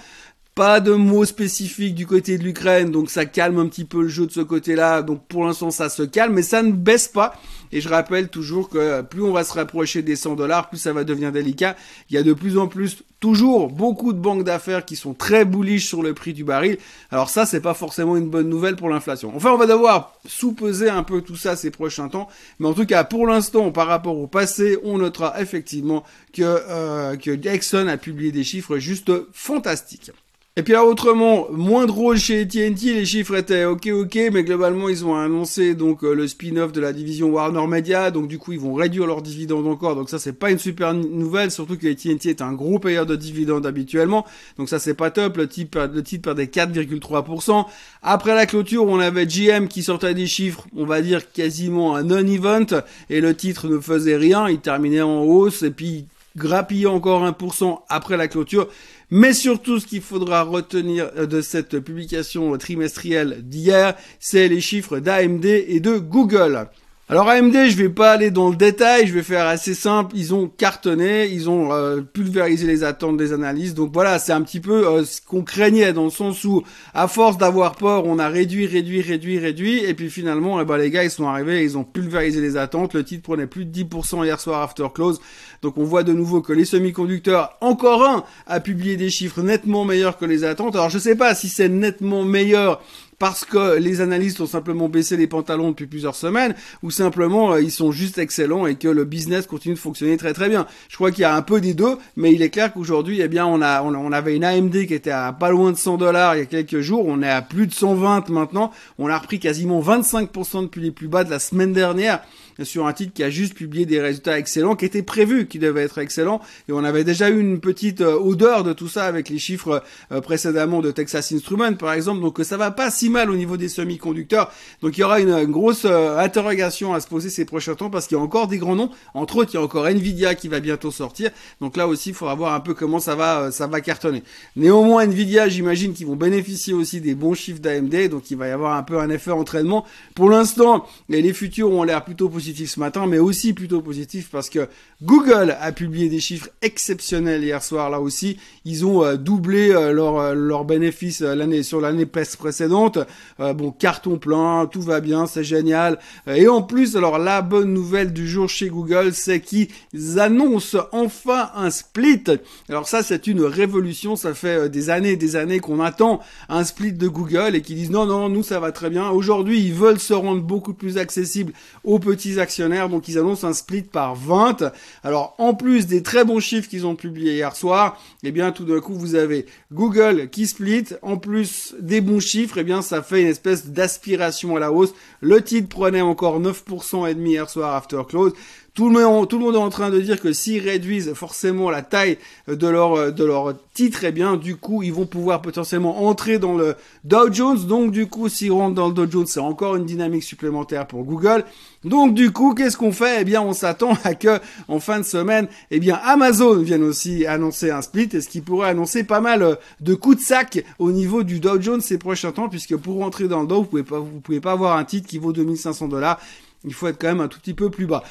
Pas 0.60 0.82
de 0.82 0.92
mots 0.92 1.24
spécifiques 1.24 1.96
du 1.96 2.06
côté 2.06 2.38
de 2.38 2.44
l'Ukraine, 2.44 2.92
donc 2.92 3.10
ça 3.10 3.26
calme 3.26 3.60
un 3.60 3.68
petit 3.68 3.86
peu 3.86 4.02
le 4.02 4.10
jeu 4.10 4.26
de 4.26 4.32
ce 4.34 4.42
côté-là. 4.42 5.04
Donc 5.04 5.26
pour 5.30 5.46
l'instant 5.46 5.72
ça 5.72 5.88
se 5.88 6.04
calme, 6.04 6.34
mais 6.34 6.42
ça 6.42 6.62
ne 6.64 6.74
baisse 6.74 7.08
pas. 7.08 7.34
Et 7.72 7.80
je 7.80 7.88
rappelle 7.88 8.28
toujours 8.28 8.68
que 8.68 9.02
plus 9.04 9.22
on 9.22 9.32
va 9.32 9.46
se 9.46 9.54
rapprocher 9.54 10.02
des 10.02 10.18
100 10.18 10.36
dollars, 10.36 10.68
plus 10.68 10.78
ça 10.78 10.92
va 10.92 11.06
devenir 11.06 11.32
délicat. 11.32 11.78
Il 12.10 12.16
y 12.16 12.18
a 12.18 12.24
de 12.24 12.34
plus 12.34 12.58
en 12.58 12.68
plus 12.68 13.06
toujours 13.22 13.70
beaucoup 13.70 14.12
de 14.12 14.20
banques 14.20 14.44
d'affaires 14.44 14.84
qui 14.84 14.98
sont 14.98 15.14
très 15.14 15.46
bullish 15.46 15.88
sur 15.88 16.04
le 16.04 16.14
prix 16.14 16.34
du 16.34 16.44
baril. 16.44 16.78
Alors 17.10 17.30
ça, 17.30 17.46
c'est 17.46 17.62
pas 17.62 17.74
forcément 17.74 18.18
une 18.18 18.30
bonne 18.30 18.50
nouvelle 18.50 18.76
pour 18.76 18.90
l'inflation. 18.90 19.32
Enfin, 19.34 19.54
on 19.54 19.58
va 19.58 19.66
devoir 19.66 20.20
sous-peser 20.26 20.90
un 20.90 21.04
peu 21.04 21.22
tout 21.22 21.38
ça 21.38 21.56
ces 21.56 21.72
prochains 21.72 22.10
temps. 22.10 22.28
Mais 22.60 22.68
en 22.68 22.74
tout 22.74 22.86
cas, 22.86 23.06
pour 23.06 23.28
l'instant, 23.28 23.72
par 23.72 23.88
rapport 23.88 24.18
au 24.18 24.28
passé, 24.28 24.78
on 24.84 24.98
notera 24.98 25.40
effectivement 25.40 26.04
que, 26.34 26.42
euh, 26.44 27.16
que 27.16 27.48
Exxon 27.48 27.88
a 27.88 27.96
publié 27.96 28.34
des 28.34 28.44
chiffres 28.44 28.78
juste 28.78 29.10
fantastiques. 29.32 30.12
Et 30.60 30.62
puis 30.62 30.74
là, 30.74 30.84
autrement, 30.84 31.48
moins 31.54 31.86
drôle 31.86 32.18
chez 32.18 32.46
TNT, 32.46 32.94
les 32.94 33.06
chiffres 33.06 33.34
étaient 33.38 33.64
ok 33.64 33.88
ok, 33.94 34.20
mais 34.34 34.44
globalement 34.44 34.90
ils 34.90 35.06
ont 35.06 35.16
annoncé 35.16 35.74
donc 35.74 36.04
euh, 36.04 36.14
le 36.14 36.28
spin-off 36.28 36.74
de 36.74 36.82
la 36.82 36.92
division 36.92 37.30
Warner 37.30 37.66
Media, 37.66 38.12
donc 38.12 38.28
du 38.28 38.38
coup 38.40 38.52
ils 38.52 38.60
vont 38.60 38.74
réduire 38.74 39.08
leurs 39.08 39.22
dividendes 39.22 39.68
encore, 39.68 39.96
donc 39.96 40.10
ça 40.10 40.20
c'est 40.20 40.34
pas 40.34 40.52
une 40.52 40.60
super 40.60 40.94
nouvelle, 40.94 41.50
surtout 41.50 41.78
que 41.78 41.88
TNT 41.88 42.26
est 42.28 42.42
un 42.42 42.52
gros 42.52 42.78
payeur 42.78 43.06
de 43.06 43.16
dividendes 43.16 43.66
habituellement, 43.66 44.26
donc 44.58 44.68
ça 44.68 44.80
c'est 44.80 44.96
pas 44.96 45.12
top, 45.12 45.38
le 45.38 45.48
titre, 45.48 45.90
le 45.94 46.04
titre 46.04 46.24
perdait 46.24 46.48
4,3%. 46.48 47.66
Après 48.04 48.36
la 48.36 48.46
clôture, 48.46 48.84
on 48.84 49.00
avait 49.00 49.28
GM 49.28 49.70
qui 49.70 49.82
sortait 49.82 50.14
des 50.14 50.28
chiffres, 50.28 50.68
on 50.76 50.84
va 50.84 51.02
dire 51.02 51.32
quasiment 51.32 51.96
un 51.96 52.04
non-event, 52.04 52.82
et 53.10 53.22
le 53.22 53.34
titre 53.34 53.70
ne 53.70 53.80
faisait 53.80 54.18
rien, 54.18 54.50
il 54.50 54.60
terminait 54.60 55.04
en 55.04 55.22
hausse, 55.22 55.64
et 55.64 55.72
puis 55.72 56.06
grappillait 56.40 56.88
encore 56.88 57.24
1% 57.24 57.82
après 57.88 58.18
la 58.18 58.28
clôture. 58.28 58.68
Mais 59.12 59.34
surtout, 59.34 59.80
ce 59.80 59.86
qu'il 59.86 60.02
faudra 60.02 60.42
retenir 60.42 61.12
euh, 61.18 61.28
de 61.28 61.42
cette 61.42 61.80
publication 61.80 62.58
trimestrielle 62.58 63.44
d'hier, 63.44 63.96
c'est 64.20 64.48
les 64.48 64.62
chiffres 64.62 64.98
d'AMD 64.98 65.46
et 65.46 65.80
de 65.80 66.00
Google. 66.00 66.68
Alors 67.12 67.28
AMD, 67.28 67.56
je 67.70 67.76
vais 67.76 67.90
pas 67.90 68.12
aller 68.12 68.30
dans 68.30 68.52
le 68.52 68.56
détail, 68.56 69.08
je 69.08 69.14
vais 69.16 69.24
faire 69.24 69.48
assez 69.48 69.74
simple. 69.74 70.16
Ils 70.16 70.36
ont 70.36 70.48
cartonné, 70.48 71.26
ils 71.26 71.50
ont 71.50 71.74
euh, 71.74 72.02
pulvérisé 72.02 72.68
les 72.68 72.84
attentes 72.84 73.18
des 73.18 73.34
analystes. 73.34 73.76
Donc 73.76 73.92
voilà, 73.92 74.20
c'est 74.20 74.32
un 74.32 74.44
petit 74.44 74.60
peu 74.60 74.88
euh, 74.88 75.04
ce 75.04 75.20
qu'on 75.20 75.42
craignait 75.42 75.92
dans 75.92 76.04
le 76.04 76.12
sens 76.12 76.44
où, 76.44 76.62
à 76.94 77.08
force 77.08 77.40
d'avoir 77.40 77.78
peur, 77.78 78.06
on 78.06 78.20
a 78.20 78.30
réduit, 78.30 78.68
réduit, 78.68 79.02
réduit, 79.02 79.40
réduit, 79.40 79.80
et 79.84 79.96
puis 79.96 80.12
finalement, 80.12 80.62
eh 80.62 80.66
ben, 80.66 80.78
les 80.78 80.92
gars, 80.92 81.04
ils 81.04 81.10
sont 81.10 81.28
arrivés, 81.28 81.64
ils 81.64 81.80
ont 81.80 81.84
pulvérisé 81.84 82.42
les 82.42 82.58
attentes. 82.58 82.94
Le 82.94 83.04
titre 83.04 83.24
prenait 83.24 83.48
plus 83.48 83.66
de 83.66 83.72
10% 83.76 84.24
hier 84.24 84.40
soir 84.40 84.62
after 84.62 84.86
close. 84.94 85.20
Donc 85.64 85.80
on 85.80 85.86
voit 85.86 86.04
de 86.04 86.14
nouveau 86.14 86.42
que 86.42 86.54
les 86.54 86.64
semi-conducteurs, 86.64 87.58
encore 87.60 88.04
un, 88.04 88.24
a 88.46 88.60
publié 88.60 88.98
des 88.98 89.10
chiffres 89.10 89.42
nettement 89.42 89.84
meilleurs 89.84 90.20
que 90.20 90.26
les 90.26 90.44
attentes. 90.44 90.76
Alors 90.76 90.92
je 90.92 91.00
sais 91.00 91.16
pas 91.16 91.34
si 91.34 91.50
c'est 91.50 91.70
nettement 91.70 92.24
meilleur 92.24 92.84
parce 93.20 93.44
que 93.46 93.78
les 93.78 94.02
analystes 94.02 94.40
ont 94.40 94.48
simplement 94.48 94.90
baissé 94.90 95.18
les 95.18 95.28
pantalons 95.28 95.70
depuis 95.70 95.88
plusieurs 95.88 96.16
semaines, 96.16 96.56
ou 96.82 96.90
simplement 96.90 97.54
euh, 97.54 97.62
ils 97.62 97.72
sont 97.72 97.92
juste 97.92 98.18
excellents 98.18 98.66
et 98.66 98.76
que 98.76 98.88
le 98.88 99.04
business 99.04 99.46
continue 99.46 99.76
de 99.76 99.80
fonctionner 99.80 100.18
très 100.18 100.34
très 100.34 100.50
bien. 100.50 100.66
Je 100.88 100.96
crois 100.96 101.12
qu'il 101.12 101.22
y 101.22 101.26
a 101.26 101.36
un 101.36 101.42
peu 101.42 101.60
des 101.62 101.74
deux, 101.74 101.98
mais 102.16 102.34
il 102.34 102.42
est 102.42 102.50
clair 102.50 102.74
qu'aujourd'hui, 102.74 103.22
eh 103.22 103.28
bien, 103.28 103.46
on 103.46 103.62
a, 103.62 103.84
on, 103.84 104.12
avait 104.12 104.36
une 104.36 104.46
AMD 104.46 104.86
qui 104.88 104.94
était 104.94 105.12
à 105.12 105.34
pas 105.34 105.52
loin 105.52 105.72
de 105.72 105.78
100 105.78 105.98
dollars 105.98 106.36
il 106.36 106.40
y 106.40 106.42
a 106.42 106.46
quelques 106.46 106.80
jours, 106.80 107.06
on 107.06 107.22
est 107.22 107.30
à 107.30 107.42
plus 107.42 107.68
de 107.68 107.74
120 107.74 108.30
maintenant, 108.30 108.72
on 108.98 109.08
a 109.08 109.18
repris 109.18 109.40
quasiment 109.40 109.82
25% 109.82 110.64
depuis 110.64 110.82
les 110.82 110.92
plus 110.92 111.08
bas 111.08 111.24
de 111.24 111.30
la 111.30 111.40
semaine 111.40 111.74
dernière 111.74 112.22
sur 112.64 112.88
un 112.88 112.94
titre 112.94 113.14
qui 113.14 113.24
a 113.24 113.30
juste 113.30 113.54
publié 113.54 113.86
des 113.86 114.00
résultats 114.00 114.38
excellents, 114.38 114.76
qui 114.76 114.86
étaient 114.86 115.04
prévus 115.04 115.48
qui 115.48 115.60
devaient 115.60 115.84
être 115.84 115.98
excellents, 115.98 116.42
et 116.68 116.72
on 116.72 116.84
avait 116.84 117.04
déjà 117.04 117.30
eu 117.30 117.40
une 117.40 117.60
petite 117.60 118.02
euh, 118.02 118.18
odeur 118.18 118.64
de 118.64 118.74
tout 118.74 118.88
ça 118.88 119.06
avec 119.06 119.30
les 119.30 119.40
chiffres 119.40 119.84
euh, 120.12 120.22
précédemment 120.22 120.82
de 120.82 120.92
Texas 120.92 121.32
Instruments 121.32 121.74
par 121.74 121.94
exemple, 121.94 122.22
donc 122.22 122.40
ça 122.44 122.58
va 122.58 122.72
pas 122.72 122.92
si 122.92 123.10
mal 123.10 123.30
au 123.30 123.36
niveau 123.36 123.58
des 123.58 123.70
semi-conducteurs, 123.70 124.52
donc 124.82 124.98
il 124.98 125.02
y 125.02 125.04
aura 125.04 125.20
une, 125.20 125.46
grosse 125.46 125.86
euh, 125.86 126.18
interrogation 126.18 126.94
à 126.94 127.00
se 127.00 127.08
poser 127.08 127.30
ces 127.30 127.46
prochains 127.46 127.76
temps 127.76 127.90
parce 127.90 128.08
qu'il 128.08 128.18
y 128.18 128.20
a 128.20 128.24
encore 128.24 128.48
des 128.48 128.58
grands 128.58 128.76
noms, 128.76 128.92
entre 129.14 129.38
autres 129.38 129.52
il 129.54 129.56
y 129.56 129.60
a 129.60 129.64
encore 129.64 129.88
Nvidia 129.88 130.36
qui 130.36 130.48
va 130.48 130.60
bientôt 130.60 130.92
sortir, 130.92 131.32
donc 131.62 131.78
là 131.78 131.88
aussi 131.88 132.10
il 132.10 132.16
faudra 132.16 132.36
voir 132.36 132.54
un 132.54 132.60
peu 132.60 132.74
comment 132.74 133.00
ça 133.00 133.16
va 133.16 133.52
ça 133.52 133.68
va 133.68 133.82
cartonner. 133.82 134.24
Néanmoins 134.56 135.04
Nvidia 135.04 135.50
j'imagine 135.50 135.94
qu'ils 135.94 136.08
vont 136.08 136.16
bénéficier 136.16 136.74
aussi 136.74 137.02
des 137.02 137.16
bons 137.16 137.34
chiffres 137.34 137.60
d'AMD, 137.60 138.10
donc 138.10 138.32
il 138.32 138.38
va 138.38 138.48
y 138.48 138.52
avoir 138.52 138.76
un 138.76 138.84
peu 138.84 139.00
un 139.00 139.10
effet 139.10 139.32
entraînement. 139.32 139.86
Pour 140.16 140.30
l'instant, 140.30 140.86
les 141.08 141.34
futurs 141.34 141.72
ont 141.72 141.84
l'air 141.84 142.04
plutôt 142.04 142.30
positifs 142.30 142.49
ce 142.54 142.80
matin, 142.80 143.08
mais 143.08 143.20
aussi 143.20 143.54
plutôt 143.54 143.82
positif 143.82 144.30
parce 144.32 144.50
que 144.50 144.68
Google 145.02 145.56
a 145.60 145.72
publié 145.72 146.10
des 146.10 146.20
chiffres 146.20 146.50
exceptionnels 146.62 147.44
hier 147.44 147.64
soir. 147.64 147.90
Là 147.90 148.02
aussi, 148.02 148.38
ils 148.66 148.86
ont 148.86 149.04
euh, 149.04 149.16
doublé 149.16 149.72
euh, 149.72 149.94
leur 149.94 150.20
euh, 150.20 150.34
leur 150.34 150.66
bénéfice 150.66 151.22
l'année 151.22 151.64
sur 151.64 151.80
l'année 151.80 152.06
précédente. 152.06 153.00
bon, 153.40 153.72
carton 153.72 154.18
plein, 154.18 154.66
tout 154.66 154.82
va 154.82 155.00
bien, 155.00 155.26
c'est 155.26 155.44
génial. 155.44 156.00
Et 156.28 156.48
en 156.48 156.62
plus, 156.62 156.98
alors 156.98 157.20
la 157.20 157.42
bonne 157.42 157.74
nouvelle 157.74 158.14
du 158.14 158.28
jour 158.28 158.50
chez 158.50 158.70
Google, 158.70 159.14
c'est 159.14 159.40
qu'ils 159.40 159.70
annoncent 160.18 160.78
enfin 160.92 161.50
un 161.56 161.70
split. 161.70 162.24
Alors 162.68 162.88
ça, 162.88 163.04
c'est 163.04 163.28
une 163.28 163.44
révolution. 163.44 164.16
Ça 164.16 164.34
fait 164.34 164.70
des 164.70 164.90
années 164.90 165.16
des 165.16 165.36
années 165.36 165.60
qu'on 165.60 165.80
attend 165.80 166.20
un 166.50 166.64
split 166.64 166.94
de 166.94 167.08
Google 167.08 167.56
et 167.56 167.62
qu'ils 167.62 167.76
disent 167.76 167.92
non, 167.92 168.06
non, 168.06 168.30
nous 168.30 168.44
ça 168.44 168.60
va 168.60 168.72
très 168.72 168.90
bien. 168.90 169.10
Aujourd'hui, 169.10 169.62
ils 169.62 169.74
veulent 169.74 170.00
se 170.00 170.14
rendre 170.14 170.42
beaucoup 170.42 170.74
plus 170.74 170.98
accessible 170.98 171.54
aux 171.84 172.00
petits 172.00 172.39
actionnaires, 172.40 172.90
donc 172.90 173.08
ils 173.08 173.18
annoncent 173.18 173.48
un 173.48 173.54
split 173.54 173.84
par 173.84 174.16
20. 174.16 174.72
Alors 175.04 175.36
en 175.38 175.54
plus 175.54 175.88
des 175.88 176.04
très 176.04 176.26
bons 176.26 176.40
chiffres 176.40 176.70
qu'ils 176.70 176.86
ont 176.86 176.96
publiés 176.96 177.34
hier 177.34 177.56
soir, 177.56 178.02
eh 178.24 178.32
bien 178.32 178.52
tout 178.52 178.66
d'un 178.66 178.80
coup 178.80 178.96
vous 178.96 179.16
avez 179.16 179.46
Google 179.72 180.30
qui 180.30 180.48
split, 180.48 180.86
en 181.02 181.18
plus 181.18 181.76
des 181.80 182.02
bons 182.02 182.20
chiffres, 182.20 182.58
eh 182.58 182.64
bien 182.64 182.82
ça 182.82 183.02
fait 183.02 183.22
une 183.22 183.28
espèce 183.28 183.68
d'aspiration 183.68 184.56
à 184.56 184.60
la 184.60 184.72
hausse. 184.72 184.94
Le 185.22 185.42
titre 185.42 185.70
prenait 185.70 186.02
encore 186.02 186.40
9% 186.42 187.10
et 187.10 187.14
demi 187.14 187.32
hier 187.32 187.50
soir 187.50 187.76
after 187.76 188.02
close. 188.08 188.34
Tout 188.74 188.90
le, 188.90 189.02
monde, 189.02 189.56
est 189.56 189.58
en 189.58 189.70
train 189.70 189.90
de 189.90 190.00
dire 190.00 190.22
que 190.22 190.34
s'ils 190.34 190.64
réduisent 190.64 191.14
forcément 191.14 191.70
la 191.70 191.82
taille 191.82 192.18
de 192.48 192.68
leur, 192.68 193.14
de 193.14 193.56
titre, 193.74 194.04
eh 194.04 194.12
bien, 194.12 194.36
du 194.36 194.56
coup, 194.56 194.84
ils 194.84 194.94
vont 194.94 195.06
pouvoir 195.06 195.42
potentiellement 195.42 196.06
entrer 196.06 196.40
dans 196.40 196.56
le 196.56 196.76
Dow 197.04 197.32
Jones. 197.32 197.66
Donc, 197.66 197.92
du 197.92 198.08
coup, 198.08 198.30
s'ils 198.30 198.52
rentrent 198.52 198.76
dans 198.76 198.88
le 198.88 198.94
Dow 198.94 199.10
Jones, 199.10 199.28
c'est 199.28 199.40
encore 199.40 199.76
une 199.76 199.86
dynamique 199.86 200.24
supplémentaire 200.24 200.88
pour 200.88 201.04
Google. 201.04 201.46
Donc, 201.84 202.14
du 202.14 202.32
coup, 202.32 202.54
qu'est-ce 202.54 202.78
qu'on 202.78 202.92
fait? 202.92 203.22
Eh 203.22 203.24
bien, 203.24 203.42
on 203.42 203.54
s'attend 203.54 203.94
à 204.04 204.16
que, 204.16 204.40
en 204.68 204.80
fin 204.80 205.00
de 205.00 205.06
semaine, 205.06 205.48
eh 205.72 205.80
bien, 205.80 206.00
Amazon 206.04 206.56
vienne 206.58 206.84
aussi 206.84 207.26
annoncer 207.26 207.72
un 207.72 207.82
split 207.82 208.10
et 208.14 208.22
ce 208.22 208.28
qui 208.28 208.42
pourrait 208.42 208.70
annoncer 208.70 209.04
pas 209.04 209.22
mal 209.22 209.58
de 209.80 209.94
coups 209.96 210.18
de 210.18 210.22
sac 210.22 210.64
au 210.78 210.92
niveau 210.92 211.24
du 211.24 211.40
Dow 211.40 211.62
Jones 211.62 211.82
ces 211.82 211.98
prochains 211.98 212.32
temps, 212.32 212.50
puisque 212.50 212.76
pour 212.76 212.98
rentrer 212.98 213.28
dans 213.28 213.42
le 213.42 213.48
Dow, 213.48 213.62
vous 213.62 213.66
pouvez 213.66 213.84
pouvez 214.24 214.40
pas 214.42 214.52
avoir 214.52 214.78
un 214.78 214.84
titre 214.84 215.08
qui 215.08 215.18
vaut 215.18 215.34
2500 215.34 215.88
dollars. 215.88 216.20
Il 216.66 216.74
faut 216.74 216.88
être 216.88 217.00
quand 217.00 217.08
même 217.08 217.22
un 217.22 217.30
tout 217.30 217.40
petit 217.40 217.54
peu 217.54 217.70
plus 217.70 217.86
bas. 217.86 218.04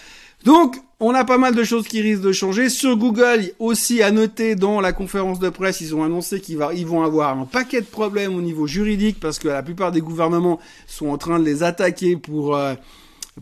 Donc, 0.44 0.76
on 1.00 1.14
a 1.14 1.24
pas 1.24 1.38
mal 1.38 1.54
de 1.54 1.64
choses 1.64 1.86
qui 1.86 2.00
risquent 2.00 2.22
de 2.22 2.32
changer. 2.32 2.68
Sur 2.68 2.96
Google, 2.96 3.52
aussi 3.58 4.02
à 4.02 4.10
noter 4.10 4.54
dans 4.54 4.80
la 4.80 4.92
conférence 4.92 5.38
de 5.38 5.48
presse, 5.48 5.80
ils 5.80 5.94
ont 5.94 6.02
annoncé 6.02 6.40
qu'ils 6.40 6.58
vont 6.58 7.02
avoir 7.02 7.38
un 7.38 7.44
paquet 7.44 7.80
de 7.80 7.86
problèmes 7.86 8.34
au 8.34 8.40
niveau 8.40 8.66
juridique 8.66 9.20
parce 9.20 9.38
que 9.38 9.48
la 9.48 9.62
plupart 9.62 9.92
des 9.92 10.00
gouvernements 10.00 10.58
sont 10.86 11.08
en 11.08 11.18
train 11.18 11.38
de 11.38 11.44
les 11.44 11.62
attaquer 11.62 12.16
pour, 12.16 12.56
euh, 12.56 12.74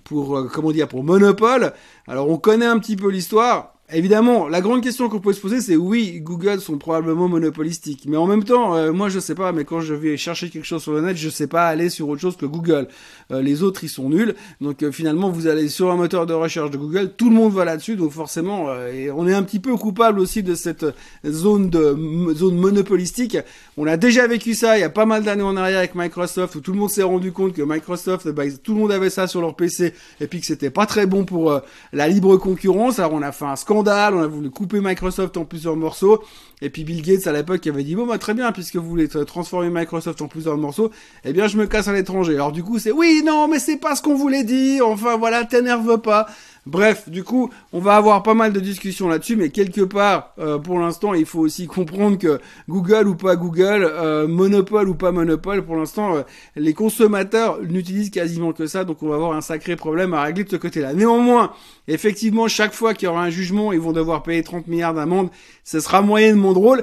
pour, 0.04 0.36
euh, 0.36 0.50
comment 0.52 0.72
dire, 0.72 0.88
pour 0.88 1.04
monopole. 1.04 1.72
Alors, 2.06 2.28
on 2.28 2.38
connaît 2.38 2.66
un 2.66 2.78
petit 2.78 2.96
peu 2.96 3.10
l'histoire. 3.10 3.75
Évidemment, 3.92 4.48
la 4.48 4.60
grande 4.60 4.82
question 4.82 5.08
qu'on 5.08 5.20
peut 5.20 5.32
se 5.32 5.40
poser, 5.40 5.60
c'est 5.60 5.76
oui, 5.76 6.18
Google 6.20 6.60
sont 6.60 6.76
probablement 6.76 7.28
monopolistiques, 7.28 8.02
mais 8.08 8.16
en 8.16 8.26
même 8.26 8.42
temps, 8.42 8.74
euh, 8.74 8.90
moi 8.92 9.08
je 9.08 9.20
sais 9.20 9.36
pas, 9.36 9.52
mais 9.52 9.64
quand 9.64 9.80
je 9.80 9.94
vais 9.94 10.16
chercher 10.16 10.50
quelque 10.50 10.64
chose 10.64 10.82
sur 10.82 10.92
le 10.92 11.02
net, 11.02 11.16
je 11.16 11.28
sais 11.28 11.46
pas 11.46 11.68
aller 11.68 11.88
sur 11.88 12.08
autre 12.08 12.20
chose 12.20 12.36
que 12.36 12.46
Google. 12.46 12.88
Euh, 13.30 13.42
les 13.42 13.62
autres, 13.62 13.84
ils 13.84 13.88
sont 13.88 14.08
nuls, 14.08 14.34
donc 14.60 14.82
euh, 14.82 14.90
finalement, 14.90 15.30
vous 15.30 15.46
allez 15.46 15.68
sur 15.68 15.92
un 15.92 15.94
moteur 15.94 16.26
de 16.26 16.34
recherche 16.34 16.72
de 16.72 16.76
Google, 16.76 17.12
tout 17.16 17.30
le 17.30 17.36
monde 17.36 17.52
va 17.52 17.64
là-dessus, 17.64 17.94
donc 17.94 18.10
forcément, 18.10 18.74
et 18.92 19.12
on 19.12 19.28
est 19.28 19.34
un 19.34 19.44
petit 19.44 19.60
peu 19.60 19.76
coupable 19.76 20.18
aussi 20.18 20.42
de 20.42 20.56
cette 20.56 20.84
zone 21.24 21.70
de 21.70 21.96
zone 22.34 22.56
monopolistique. 22.56 23.38
On 23.76 23.86
a 23.86 23.96
déjà 23.96 24.26
vécu 24.26 24.54
ça 24.54 24.76
il 24.76 24.80
y 24.80 24.84
a 24.84 24.90
pas 24.90 25.06
mal 25.06 25.22
d'années 25.22 25.44
en 25.44 25.56
arrière 25.56 25.78
avec 25.78 25.94
Microsoft, 25.94 26.56
où 26.56 26.60
tout 26.60 26.72
le 26.72 26.78
monde 26.78 26.90
s'est 26.90 27.04
rendu 27.04 27.30
compte 27.30 27.52
que 27.52 27.62
Microsoft, 27.62 28.28
bah, 28.30 28.42
tout 28.64 28.74
le 28.74 28.80
monde 28.80 28.90
avait 28.90 29.10
ça 29.10 29.28
sur 29.28 29.40
leur 29.40 29.54
PC, 29.54 29.94
et 30.20 30.26
puis 30.26 30.40
que 30.40 30.46
c'était 30.46 30.70
pas 30.70 30.86
très 30.86 31.06
bon 31.06 31.24
pour 31.24 31.60
la 31.92 32.08
libre 32.08 32.36
concurrence. 32.36 32.98
Alors 32.98 33.12
on 33.12 33.22
a 33.22 33.30
fait 33.30 33.44
un 33.44 33.54
scandale 33.54 33.75
on 34.14 34.22
a 34.22 34.26
voulu 34.26 34.50
couper 34.50 34.80
Microsoft 34.80 35.36
en 35.36 35.44
plusieurs 35.44 35.76
morceaux. 35.76 36.22
Et 36.62 36.70
puis 36.70 36.84
Bill 36.84 37.02
Gates 37.02 37.26
à 37.26 37.32
l'époque 37.32 37.66
avait 37.66 37.84
dit 37.84 37.94
bon 37.94 38.06
bah 38.06 38.16
très 38.16 38.32
bien 38.32 38.50
puisque 38.50 38.76
vous 38.76 38.88
voulez 38.88 39.08
transformer 39.08 39.68
Microsoft 39.68 40.22
en 40.22 40.28
plusieurs 40.28 40.56
morceaux, 40.56 40.90
eh 41.24 41.32
bien 41.34 41.48
je 41.48 41.58
me 41.58 41.66
casse 41.66 41.88
à 41.88 41.92
l'étranger. 41.92 42.34
Alors 42.34 42.52
du 42.52 42.62
coup 42.62 42.78
c'est 42.78 42.92
oui 42.92 43.22
non 43.24 43.46
mais 43.46 43.58
c'est 43.58 43.76
pas 43.76 43.94
ce 43.94 44.02
qu'on 44.02 44.14
voulait 44.14 44.44
dire. 44.44 44.88
Enfin 44.88 45.16
voilà 45.18 45.44
t'énerve 45.44 46.00
pas. 46.00 46.26
Bref, 46.66 47.08
du 47.08 47.22
coup, 47.22 47.48
on 47.72 47.78
va 47.78 47.94
avoir 47.94 48.24
pas 48.24 48.34
mal 48.34 48.52
de 48.52 48.58
discussions 48.58 49.08
là-dessus, 49.08 49.36
mais 49.36 49.50
quelque 49.50 49.82
part, 49.82 50.32
euh, 50.40 50.58
pour 50.58 50.80
l'instant, 50.80 51.14
il 51.14 51.24
faut 51.24 51.38
aussi 51.38 51.68
comprendre 51.68 52.18
que 52.18 52.40
Google 52.68 53.06
ou 53.06 53.14
pas 53.14 53.36
Google, 53.36 53.88
euh, 53.88 54.26
monopole 54.26 54.88
ou 54.88 54.96
pas 54.96 55.12
monopole, 55.12 55.64
pour 55.64 55.76
l'instant, 55.76 56.16
euh, 56.16 56.22
les 56.56 56.74
consommateurs 56.74 57.60
n'utilisent 57.62 58.10
quasiment 58.10 58.52
que 58.52 58.66
ça, 58.66 58.82
donc 58.82 59.00
on 59.04 59.08
va 59.08 59.14
avoir 59.14 59.34
un 59.34 59.42
sacré 59.42 59.76
problème 59.76 60.12
à 60.12 60.24
régler 60.24 60.42
de 60.42 60.50
ce 60.50 60.56
côté-là. 60.56 60.92
Néanmoins, 60.92 61.52
effectivement, 61.86 62.48
chaque 62.48 62.74
fois 62.74 62.94
qu'il 62.94 63.06
y 63.06 63.08
aura 63.08 63.22
un 63.22 63.30
jugement, 63.30 63.72
ils 63.72 63.78
vont 63.78 63.92
devoir 63.92 64.24
payer 64.24 64.42
30 64.42 64.66
milliards 64.66 64.94
d'amendes, 64.94 65.30
ce 65.62 65.78
sera 65.78 66.02
moyennement 66.02 66.45
drôle. 66.52 66.82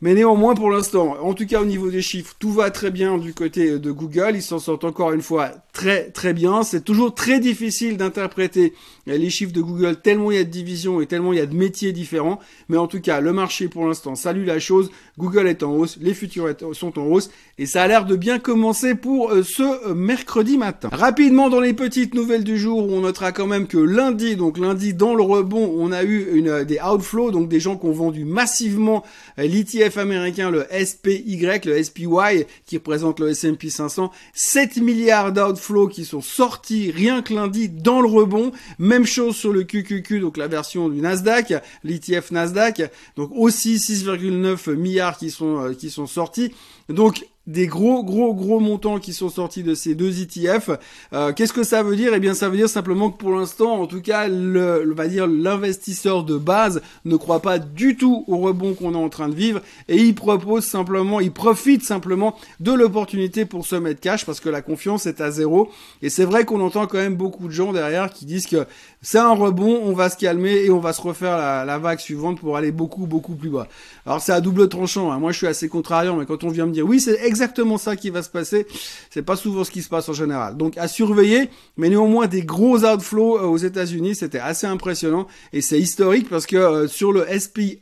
Mais 0.00 0.14
néanmoins, 0.14 0.54
pour 0.54 0.70
l'instant, 0.70 1.16
en 1.20 1.34
tout 1.34 1.44
cas 1.44 1.60
au 1.60 1.64
niveau 1.64 1.90
des 1.90 2.02
chiffres, 2.02 2.36
tout 2.38 2.52
va 2.52 2.70
très 2.70 2.92
bien 2.92 3.18
du 3.18 3.34
côté 3.34 3.80
de 3.80 3.90
Google. 3.90 4.32
Ils 4.34 4.42
s'en 4.42 4.60
sortent 4.60 4.84
encore 4.84 5.12
une 5.12 5.22
fois 5.22 5.50
très 5.72 6.10
très 6.10 6.32
bien. 6.32 6.62
C'est 6.62 6.84
toujours 6.84 7.14
très 7.14 7.40
difficile 7.40 7.96
d'interpréter 7.96 8.74
les 9.16 9.30
chiffres 9.30 9.52
de 9.52 9.60
Google 9.60 9.96
tellement 9.96 10.30
il 10.30 10.36
y 10.36 10.40
a 10.40 10.44
de 10.44 10.50
divisions 10.50 11.00
et 11.00 11.06
tellement 11.06 11.32
il 11.32 11.38
y 11.38 11.42
a 11.42 11.46
de 11.46 11.54
métiers 11.54 11.92
différents. 11.92 12.38
Mais 12.68 12.76
en 12.76 12.86
tout 12.86 13.00
cas, 13.00 13.20
le 13.20 13.32
marché 13.32 13.68
pour 13.68 13.86
l'instant 13.86 14.14
salue 14.14 14.46
la 14.46 14.58
chose. 14.58 14.90
Google 15.18 15.48
est 15.48 15.62
en 15.62 15.72
hausse, 15.72 15.98
les 16.00 16.14
futurs 16.14 16.48
sont 16.72 16.98
en 16.98 17.06
hausse 17.06 17.30
et 17.58 17.66
ça 17.66 17.82
a 17.82 17.88
l'air 17.88 18.04
de 18.04 18.16
bien 18.16 18.38
commencer 18.38 18.94
pour 18.94 19.30
euh, 19.30 19.42
ce 19.42 19.62
euh, 19.62 19.94
mercredi 19.94 20.58
matin. 20.58 20.88
Rapidement 20.92 21.48
dans 21.48 21.60
les 21.60 21.72
petites 21.72 22.14
nouvelles 22.14 22.44
du 22.44 22.58
jour, 22.58 22.88
on 22.88 23.00
notera 23.00 23.32
quand 23.32 23.46
même 23.46 23.66
que 23.66 23.78
lundi, 23.78 24.36
donc 24.36 24.58
lundi 24.58 24.94
dans 24.94 25.14
le 25.14 25.22
rebond, 25.22 25.74
on 25.76 25.90
a 25.90 26.04
eu 26.04 26.46
euh, 26.48 26.64
des 26.64 26.78
outflows, 26.80 27.30
donc 27.30 27.48
des 27.48 27.60
gens 27.60 27.76
qui 27.76 27.86
ont 27.86 27.92
vendu 27.92 28.24
massivement 28.24 29.04
l'ETF 29.36 29.98
américain, 29.98 30.50
le 30.50 30.66
SPY, 30.84 31.38
le 31.64 31.82
SPY, 31.82 32.44
qui 32.66 32.76
représente 32.76 33.20
le 33.20 33.30
S&P 33.30 33.70
500, 33.70 34.10
7 34.34 34.76
milliards 34.78 35.32
d'outflows 35.32 35.88
qui 35.88 36.04
sont 36.04 36.20
sortis 36.20 36.90
rien 36.90 37.22
que 37.22 37.34
lundi 37.34 37.68
dans 37.68 38.00
le 38.00 38.08
rebond. 38.08 38.52
Même 38.78 38.97
chose 39.06 39.36
sur 39.36 39.52
le 39.52 39.64
QQQ, 39.64 40.20
donc 40.20 40.36
la 40.36 40.48
version 40.48 40.88
du 40.88 41.00
Nasdaq, 41.00 41.54
l'ETF 41.84 42.30
Nasdaq, 42.30 42.90
donc 43.16 43.30
aussi 43.34 43.76
6,9 43.76 44.74
milliards 44.74 45.18
qui 45.18 45.30
sont, 45.30 45.64
euh, 45.64 45.74
qui 45.74 45.90
sont 45.90 46.06
sortis. 46.06 46.54
Donc 46.88 47.24
des 47.48 47.66
gros 47.66 48.04
gros 48.04 48.34
gros 48.34 48.60
montants 48.60 48.98
qui 48.98 49.12
sont 49.12 49.30
sortis 49.30 49.62
de 49.62 49.74
ces 49.74 49.94
deux 49.94 50.20
ETF. 50.20 50.70
Euh, 51.12 51.32
Qu'est-ce 51.32 51.54
que 51.54 51.64
ça 51.64 51.82
veut 51.82 51.96
dire? 51.96 52.12
Eh 52.14 52.20
bien, 52.20 52.34
ça 52.34 52.48
veut 52.48 52.56
dire 52.56 52.68
simplement 52.68 53.10
que 53.10 53.16
pour 53.16 53.32
l'instant, 53.32 53.80
en 53.80 53.86
tout 53.86 54.02
cas, 54.02 54.28
le, 54.28 54.92
va 54.94 55.08
dire 55.08 55.26
l'investisseur 55.26 56.24
de 56.24 56.36
base 56.36 56.82
ne 57.06 57.16
croit 57.16 57.40
pas 57.40 57.58
du 57.58 57.96
tout 57.96 58.24
au 58.28 58.36
rebond 58.36 58.74
qu'on 58.74 58.92
est 58.92 58.98
en 58.98 59.08
train 59.08 59.28
de 59.28 59.34
vivre 59.34 59.60
et 59.88 59.96
il 59.96 60.14
propose 60.14 60.64
simplement, 60.64 61.20
il 61.20 61.32
profite 61.32 61.82
simplement 61.82 62.36
de 62.60 62.72
l'opportunité 62.72 63.46
pour 63.46 63.66
se 63.66 63.76
mettre 63.76 64.00
cash 64.00 64.26
parce 64.26 64.40
que 64.40 64.50
la 64.50 64.60
confiance 64.60 65.06
est 65.06 65.22
à 65.22 65.30
zéro. 65.30 65.70
Et 66.02 66.10
c'est 66.10 66.26
vrai 66.26 66.44
qu'on 66.44 66.60
entend 66.60 66.86
quand 66.86 66.98
même 66.98 67.16
beaucoup 67.16 67.48
de 67.48 67.52
gens 67.52 67.72
derrière 67.72 68.10
qui 68.12 68.26
disent 68.26 68.46
que 68.46 68.66
c'est 69.00 69.18
un 69.18 69.34
rebond, 69.34 69.80
on 69.84 69.92
va 69.92 70.10
se 70.10 70.18
calmer 70.18 70.64
et 70.64 70.70
on 70.70 70.80
va 70.80 70.92
se 70.92 71.00
refaire 71.00 71.38
la, 71.38 71.64
la 71.64 71.78
vague 71.78 72.00
suivante 72.00 72.40
pour 72.40 72.58
aller 72.58 72.72
beaucoup 72.72 73.06
beaucoup 73.06 73.34
plus 73.34 73.48
bas. 73.48 73.68
Alors 74.04 74.20
c'est 74.20 74.32
à 74.32 74.42
double 74.42 74.68
tranchant. 74.68 75.10
Hein. 75.12 75.18
Moi, 75.18 75.32
je 75.32 75.38
suis 75.38 75.46
assez 75.46 75.68
contrariant, 75.68 76.16
mais 76.16 76.26
quand 76.26 76.44
on 76.44 76.50
vient 76.50 76.66
me 76.66 76.72
dire 76.72 76.84
oui, 76.86 77.00
c'est 77.00 77.18
exactement 77.38 77.78
ça 77.78 77.94
qui 77.94 78.10
va 78.10 78.22
se 78.22 78.30
passer. 78.30 78.66
C'est 79.10 79.22
pas 79.22 79.36
souvent 79.36 79.62
ce 79.62 79.70
qui 79.70 79.82
se 79.82 79.88
passe 79.88 80.08
en 80.08 80.12
général. 80.12 80.56
Donc 80.56 80.76
à 80.76 80.88
surveiller, 80.88 81.50
mais 81.76 81.88
néanmoins 81.88 82.26
des 82.26 82.42
gros 82.42 82.84
outflows 82.84 83.38
euh, 83.38 83.42
aux 83.42 83.56
États-Unis, 83.56 84.16
c'était 84.16 84.40
assez 84.40 84.66
impressionnant 84.66 85.28
et 85.52 85.60
c'est 85.60 85.78
historique 85.78 86.28
parce 86.28 86.46
que 86.46 86.56
euh, 86.56 86.88
sur 86.88 87.12
le 87.12 87.24
SPY, 87.38 87.78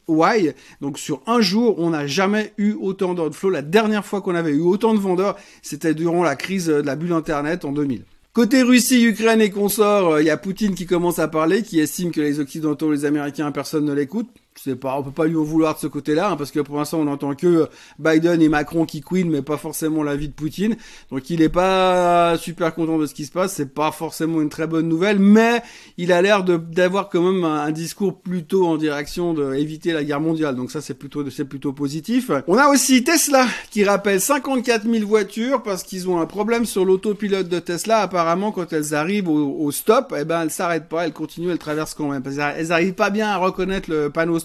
donc 0.83 0.99
sur 0.99 1.23
un 1.27 1.41
jour, 1.41 1.79
on 1.79 1.91
n'a 1.91 2.07
jamais 2.07 2.53
eu 2.59 2.75
autant 2.75 3.15
d'outflows. 3.15 3.51
La 3.51 3.63
dernière 3.63 4.05
fois 4.05 4.21
qu'on 4.21 4.35
avait 4.35 4.53
eu 4.53 4.61
autant 4.61 4.93
de 4.93 4.99
vendeurs, 4.99 5.37
c'était 5.63 5.95
durant 5.95 6.23
la 6.23 6.37
crise 6.37 6.67
de 6.67 6.75
la 6.75 6.97
bulle 6.97 7.13
Internet 7.13 7.65
en 7.65 7.73
2000. 7.73 8.05
Côté 8.35 8.61
Russie, 8.61 9.03
Ukraine 9.05 9.41
et 9.41 9.49
consorts, 9.49 10.21
il 10.21 10.27
y 10.27 10.31
a 10.31 10.37
Poutine 10.37 10.75
qui 10.75 10.85
commence 10.85 11.19
à 11.19 11.29
parler, 11.29 11.63
qui 11.63 11.81
estime 11.81 12.11
que 12.11 12.21
les 12.21 12.41
Occidentaux, 12.41 12.93
les 12.93 13.07
Américains, 13.07 13.51
personne 13.53 13.87
ne 13.87 13.95
l'écoute 13.95 14.29
c'est 14.63 14.77
pas, 14.77 14.97
on 14.99 15.03
peut 15.03 15.11
pas 15.11 15.27
lui 15.27 15.37
en 15.37 15.43
vouloir 15.43 15.75
de 15.75 15.81
ce 15.81 15.87
côté-là, 15.87 16.31
hein, 16.31 16.37
parce 16.37 16.51
que 16.51 16.61
pour 16.61 16.77
l'instant 16.77 17.01
on 17.01 17.07
entend 17.07 17.35
que 17.35 17.69
Biden 17.99 18.41
et 18.41 18.49
Macron 18.49 18.85
qui 18.85 19.01
queen, 19.01 19.31
mais 19.31 19.43
pas 19.43 19.57
forcément 19.57 20.03
l'avis 20.03 20.29
de 20.29 20.33
Poutine. 20.33 20.77
Donc 21.11 21.31
il 21.31 21.43
est 21.43 21.49
pas 21.49 22.37
super 22.39 22.75
content 22.75 22.99
de 22.99 23.07
ce 23.07 23.15
qui 23.15 23.27
se 23.27 23.33
passe. 23.33 23.55
C'est 23.55 23.75
pas 23.75 23.93
forcément 23.93 24.41
une 24.41 24.49
très 24.49 24.67
bonne 24.67 24.89
nouvelle, 24.89 25.19
mais 25.19 25.63
il 25.97 26.13
a 26.13 26.23
l'air 26.23 26.45
d'avoir 26.45 27.09
quand 27.09 27.23
même 27.23 27.45
un, 27.45 27.71
discours 27.71 28.21
plutôt 28.21 28.67
en 28.67 28.77
direction 28.77 29.35
d'éviter 29.35 29.93
la 29.93 30.05
guerre 30.05 30.21
mondiale. 30.21 30.57
Donc 30.57 30.71
ça 30.71 30.81
c'est 30.81 30.95
plutôt 30.95 31.29
c'est 31.31 31.45
plutôt 31.45 31.73
positif. 31.73 32.31
On 32.47 32.57
a 32.57 32.69
aussi 32.69 33.05
Tesla 33.05 33.47
qui 33.71 33.85
rappelle 33.85 34.21
54 34.21 34.85
000 34.85 35.07
voitures 35.07 35.63
parce 35.63 35.83
qu'ils 35.83 36.09
ont 36.09 36.21
un 36.21 36.27
problème 36.27 36.65
sur 36.65 36.85
l'autopilote 36.85 37.49
de 37.49 37.59
Tesla. 37.59 37.99
Apparemment 37.99 38.53
quand 38.53 38.73
elles 38.73 38.95
arrivent 38.95 39.29
au, 39.29 39.71
stop, 39.73 40.15
eh 40.19 40.25
ben 40.25 40.43
elles 40.43 40.51
s'arrêtent 40.51 40.89
pas, 40.89 41.05
elles 41.05 41.13
continuent, 41.13 41.51
elles 41.51 41.59
traversent 41.59 41.95
quand 41.95 42.09
même. 42.09 42.23
Parce 42.23 42.37
elles 42.37 42.73
arrivent 42.73 42.95
pas 42.95 43.11
bien 43.11 43.29
à 43.29 43.37
reconnaître 43.37 43.91
le 43.91 44.11
panneau 44.11 44.39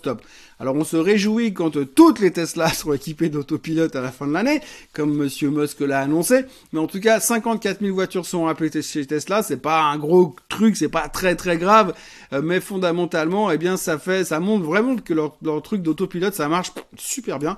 Alors 0.59 0.75
on 0.75 0.83
se 0.83 0.95
réjouit 0.95 1.53
quand 1.53 1.71
toutes 1.95 2.19
les 2.19 2.29
Tesla 2.29 2.69
seront 2.73 2.93
équipées 2.93 3.29
d'autopilote 3.29 3.95
à 3.95 4.01
la 4.01 4.11
fin 4.11 4.27
de 4.27 4.33
l'année, 4.33 4.61
comme 4.93 5.11
Monsieur 5.11 5.49
Musk 5.49 5.79
l'a 5.79 6.01
annoncé. 6.01 6.45
Mais 6.71 6.79
en 6.79 6.85
tout 6.85 6.99
cas, 6.99 7.19
54 7.19 7.81
000 7.81 7.95
voitures 7.95 8.27
sont 8.27 8.45
appelées 8.45 8.81
chez 8.83 9.05
Tesla. 9.07 9.41
C'est 9.41 9.57
pas 9.57 9.81
un 9.81 9.97
gros 9.97 10.35
truc, 10.49 10.77
c'est 10.77 10.87
pas 10.87 11.09
très 11.09 11.35
très 11.35 11.57
grave, 11.57 11.95
euh, 12.31 12.43
mais 12.43 12.59
fondamentalement, 12.59 13.49
eh 13.49 13.57
bien, 13.57 13.75
ça 13.75 13.97
fait, 13.97 14.23
ça 14.23 14.39
montre 14.39 14.65
vraiment 14.65 14.95
que 14.97 15.13
leur, 15.13 15.33
truc 15.63 15.81
d'autopilote, 15.81 16.35
ça 16.35 16.47
marche 16.47 16.71
super 16.95 17.39
bien. 17.39 17.51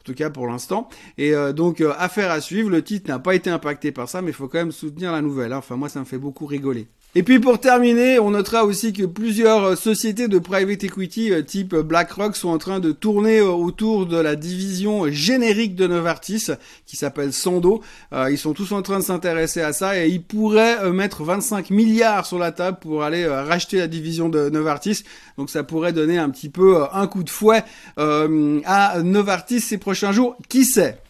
En 0.00 0.02
tout 0.04 0.14
cas 0.14 0.30
pour 0.30 0.46
l'instant. 0.46 0.88
Et 1.18 1.34
euh, 1.34 1.52
donc 1.52 1.80
euh, 1.80 1.92
affaire 1.98 2.30
à 2.30 2.40
suivre. 2.40 2.70
Le 2.70 2.82
titre 2.82 3.10
n'a 3.10 3.18
pas 3.18 3.34
été 3.34 3.50
impacté 3.50 3.92
par 3.92 4.08
ça, 4.08 4.22
mais 4.22 4.30
il 4.30 4.34
faut 4.34 4.48
quand 4.48 4.58
même 4.58 4.72
soutenir 4.72 5.12
la 5.12 5.22
nouvelle. 5.22 5.52
Hein. 5.52 5.58
Enfin 5.58 5.76
moi, 5.76 5.88
ça 5.88 6.00
me 6.00 6.04
fait 6.04 6.18
beaucoup 6.18 6.46
rigoler. 6.46 6.88
Et 7.16 7.24
puis 7.24 7.40
pour 7.40 7.58
terminer, 7.58 8.20
on 8.20 8.30
notera 8.30 8.64
aussi 8.64 8.92
que 8.92 9.04
plusieurs 9.04 9.64
euh, 9.64 9.74
sociétés 9.74 10.28
de 10.28 10.38
private 10.38 10.84
equity 10.84 11.32
euh, 11.32 11.42
type 11.42 11.74
BlackRock 11.74 12.36
sont 12.36 12.50
en 12.50 12.58
train 12.58 12.78
de 12.78 12.92
tourner 12.92 13.38
euh, 13.38 13.48
autour 13.48 14.06
de 14.06 14.16
la 14.16 14.36
division 14.36 15.10
générique 15.10 15.74
de 15.74 15.88
Novartis 15.88 16.50
qui 16.86 16.96
s'appelle 16.96 17.32
Sando. 17.32 17.82
ils 18.12 18.38
sont 18.38 18.52
tous 18.54 18.70
en 18.70 18.82
train 18.82 19.00
de 19.00 19.04
s'intéresser 19.04 19.60
à 19.60 19.72
ça 19.72 19.98
et 19.98 20.08
ils 20.08 20.22
pourraient 20.22 20.92
mettre 20.92 21.24
25 21.24 21.70
milliards 21.70 22.26
sur 22.26 22.38
la 22.38 22.52
table 22.52 22.78
pour 22.80 23.02
aller 23.02 23.26
racheter 23.26 23.78
la 23.78 23.88
division 23.88 24.28
de 24.28 24.48
Novartis. 24.48 25.02
Donc 25.36 25.50
ça 25.50 25.64
pourrait 25.64 25.92
donner 25.92 26.16
un 26.18 26.30
petit 26.30 26.48
peu 26.48 26.84
un 26.92 27.06
coup 27.08 27.24
de 27.24 27.30
fouet 27.30 27.64
à 27.96 29.02
Novartis 29.02 29.60
ces 29.60 29.78
prochains 29.78 30.12
jours. 30.12 30.36
Qui 30.48 30.64
sait? 30.64 31.00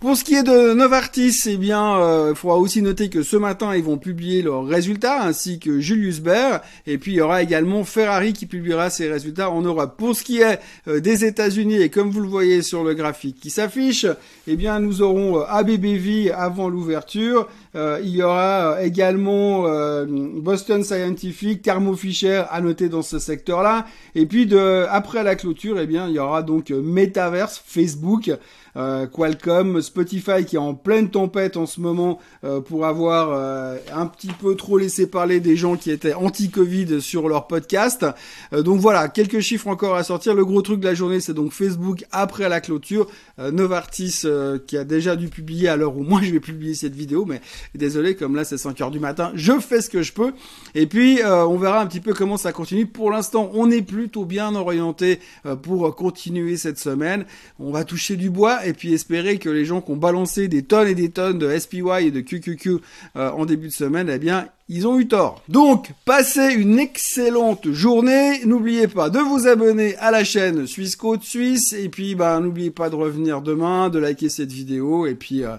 Pour 0.00 0.16
ce 0.16 0.22
qui 0.22 0.36
est 0.36 0.44
de 0.44 0.74
Novartis, 0.74 1.42
eh 1.46 1.56
bien, 1.56 1.96
il 1.96 2.02
euh, 2.02 2.34
faudra 2.36 2.56
aussi 2.56 2.82
noter 2.82 3.08
que 3.08 3.24
ce 3.24 3.36
matin, 3.36 3.74
ils 3.74 3.82
vont 3.82 3.98
publier 3.98 4.42
leurs 4.42 4.64
résultats, 4.64 5.24
ainsi 5.24 5.58
que 5.58 5.80
Julius 5.80 6.20
Baer. 6.20 6.60
Et 6.86 6.98
puis, 6.98 7.12
il 7.12 7.16
y 7.16 7.20
aura 7.20 7.42
également 7.42 7.82
Ferrari 7.82 8.32
qui 8.32 8.46
publiera 8.46 8.90
ses 8.90 9.10
résultats 9.10 9.50
en 9.50 9.60
Europe. 9.60 9.96
Pour 9.98 10.14
ce 10.14 10.22
qui 10.22 10.40
est 10.40 10.60
euh, 10.86 11.00
des 11.00 11.24
États-Unis, 11.24 11.82
et 11.82 11.88
comme 11.88 12.10
vous 12.10 12.20
le 12.20 12.28
voyez 12.28 12.62
sur 12.62 12.84
le 12.84 12.94
graphique 12.94 13.40
qui 13.40 13.50
s'affiche, 13.50 14.06
eh 14.46 14.54
bien, 14.54 14.78
nous 14.78 15.02
aurons 15.02 15.40
euh, 15.40 15.44
ABBV 15.48 16.30
avant 16.32 16.68
l'ouverture. 16.68 17.48
Il 17.74 18.08
y 18.08 18.22
aura 18.22 18.82
également 18.82 19.64
Boston 20.06 20.82
Scientific, 20.82 21.62
Thermo 21.62 21.94
Fisher 21.94 22.44
à 22.50 22.60
noter 22.60 22.88
dans 22.88 23.02
ce 23.02 23.18
secteur-là. 23.18 23.86
Et 24.14 24.26
puis, 24.26 24.46
de, 24.46 24.86
après 24.90 25.22
la 25.22 25.36
clôture, 25.36 25.78
eh 25.78 25.86
bien, 25.86 26.08
il 26.08 26.14
y 26.14 26.18
aura 26.18 26.42
donc 26.42 26.70
Metaverse, 26.70 27.62
Facebook. 27.64 28.30
Euh, 28.78 29.06
Qualcomm, 29.06 29.80
Spotify 29.82 30.44
qui 30.46 30.54
est 30.54 30.60
en 30.60 30.74
pleine 30.74 31.10
tempête 31.10 31.56
en 31.56 31.66
ce 31.66 31.80
moment 31.80 32.20
euh, 32.44 32.60
pour 32.60 32.86
avoir 32.86 33.30
euh, 33.32 33.76
un 33.92 34.06
petit 34.06 34.28
peu 34.28 34.54
trop 34.54 34.78
laissé 34.78 35.08
parler 35.08 35.40
des 35.40 35.56
gens 35.56 35.76
qui 35.76 35.90
étaient 35.90 36.14
anti-Covid 36.14 37.00
sur 37.00 37.28
leur 37.28 37.48
podcast. 37.48 38.06
donc 38.52 38.80
voilà, 38.80 39.08
quelques 39.08 39.40
chiffres 39.40 39.66
encore 39.66 39.96
à 39.96 40.04
sortir. 40.04 40.34
Le 40.34 40.44
gros 40.44 40.62
truc 40.62 40.80
de 40.80 40.86
la 40.86 40.94
journée, 40.94 41.20
c'est 41.20 41.34
donc 41.34 41.52
Facebook 41.52 42.04
après 42.12 42.48
la 42.48 42.60
clôture. 42.60 43.08
Novartis 43.38 44.24
qui 44.66 44.76
a 44.76 44.84
déjà 44.84 45.16
dû 45.16 45.28
publier 45.28 45.68
à 45.68 45.76
l'heure 45.76 45.96
où 45.96 46.02
moi 46.02 46.20
je 46.22 46.30
vais 46.30 46.40
publier 46.40 46.74
cette 46.74 46.94
vidéo, 46.94 47.24
mais 47.24 47.40
Désolé, 47.74 48.16
comme 48.16 48.36
là 48.36 48.44
c'est 48.44 48.58
5 48.58 48.80
heures 48.80 48.90
du 48.90 49.00
matin, 49.00 49.32
je 49.34 49.58
fais 49.58 49.80
ce 49.80 49.90
que 49.90 50.02
je 50.02 50.12
peux. 50.12 50.32
Et 50.74 50.86
puis 50.86 51.22
euh, 51.22 51.46
on 51.46 51.56
verra 51.56 51.80
un 51.80 51.86
petit 51.86 52.00
peu 52.00 52.14
comment 52.14 52.36
ça 52.36 52.52
continue. 52.52 52.86
Pour 52.86 53.10
l'instant, 53.10 53.50
on 53.54 53.70
est 53.70 53.82
plutôt 53.82 54.24
bien 54.24 54.54
orienté 54.54 55.20
euh, 55.46 55.56
pour 55.56 55.94
continuer 55.94 56.56
cette 56.56 56.78
semaine. 56.78 57.24
On 57.58 57.70
va 57.70 57.84
toucher 57.84 58.16
du 58.16 58.30
bois 58.30 58.66
et 58.66 58.72
puis 58.72 58.92
espérer 58.92 59.38
que 59.38 59.50
les 59.50 59.64
gens 59.64 59.80
qui 59.80 59.92
ont 59.92 59.96
balancé 59.96 60.48
des 60.48 60.62
tonnes 60.62 60.88
et 60.88 60.94
des 60.94 61.10
tonnes 61.10 61.38
de 61.38 61.58
SPY 61.58 62.06
et 62.06 62.10
de 62.10 62.20
QQQ 62.20 62.78
en 63.14 63.46
début 63.46 63.68
de 63.68 63.72
semaine, 63.72 64.10
eh 64.12 64.18
bien 64.18 64.48
ils 64.70 64.86
ont 64.86 64.98
eu 64.98 65.08
tort. 65.08 65.42
Donc, 65.48 65.92
passez 66.04 66.52
une 66.52 66.78
excellente 66.78 67.70
journée. 67.72 68.44
N'oubliez 68.44 68.86
pas 68.86 69.08
de 69.08 69.18
vous 69.18 69.46
abonner 69.46 69.96
à 69.96 70.10
la 70.10 70.24
chaîne 70.24 70.66
Suisse 70.66 70.94
Côte 70.94 71.22
Suisse. 71.22 71.72
Et 71.72 71.88
puis, 71.88 72.14
bah, 72.14 72.38
n'oubliez 72.38 72.70
pas 72.70 72.90
de 72.90 72.94
revenir 72.94 73.40
demain, 73.40 73.88
de 73.88 73.98
liker 73.98 74.28
cette 74.28 74.52
vidéo 74.52 75.06
et 75.06 75.14
puis, 75.14 75.42
euh, 75.42 75.56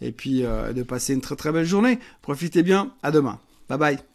et 0.00 0.12
puis 0.12 0.44
euh, 0.44 0.72
de 0.72 0.82
passer 0.82 1.14
une 1.14 1.20
très 1.20 1.36
très 1.36 1.52
belle 1.52 1.66
journée. 1.66 1.98
Profitez 2.22 2.62
bien. 2.62 2.92
À 3.02 3.10
demain. 3.10 3.40
Bye 3.68 3.78
bye. 3.78 4.06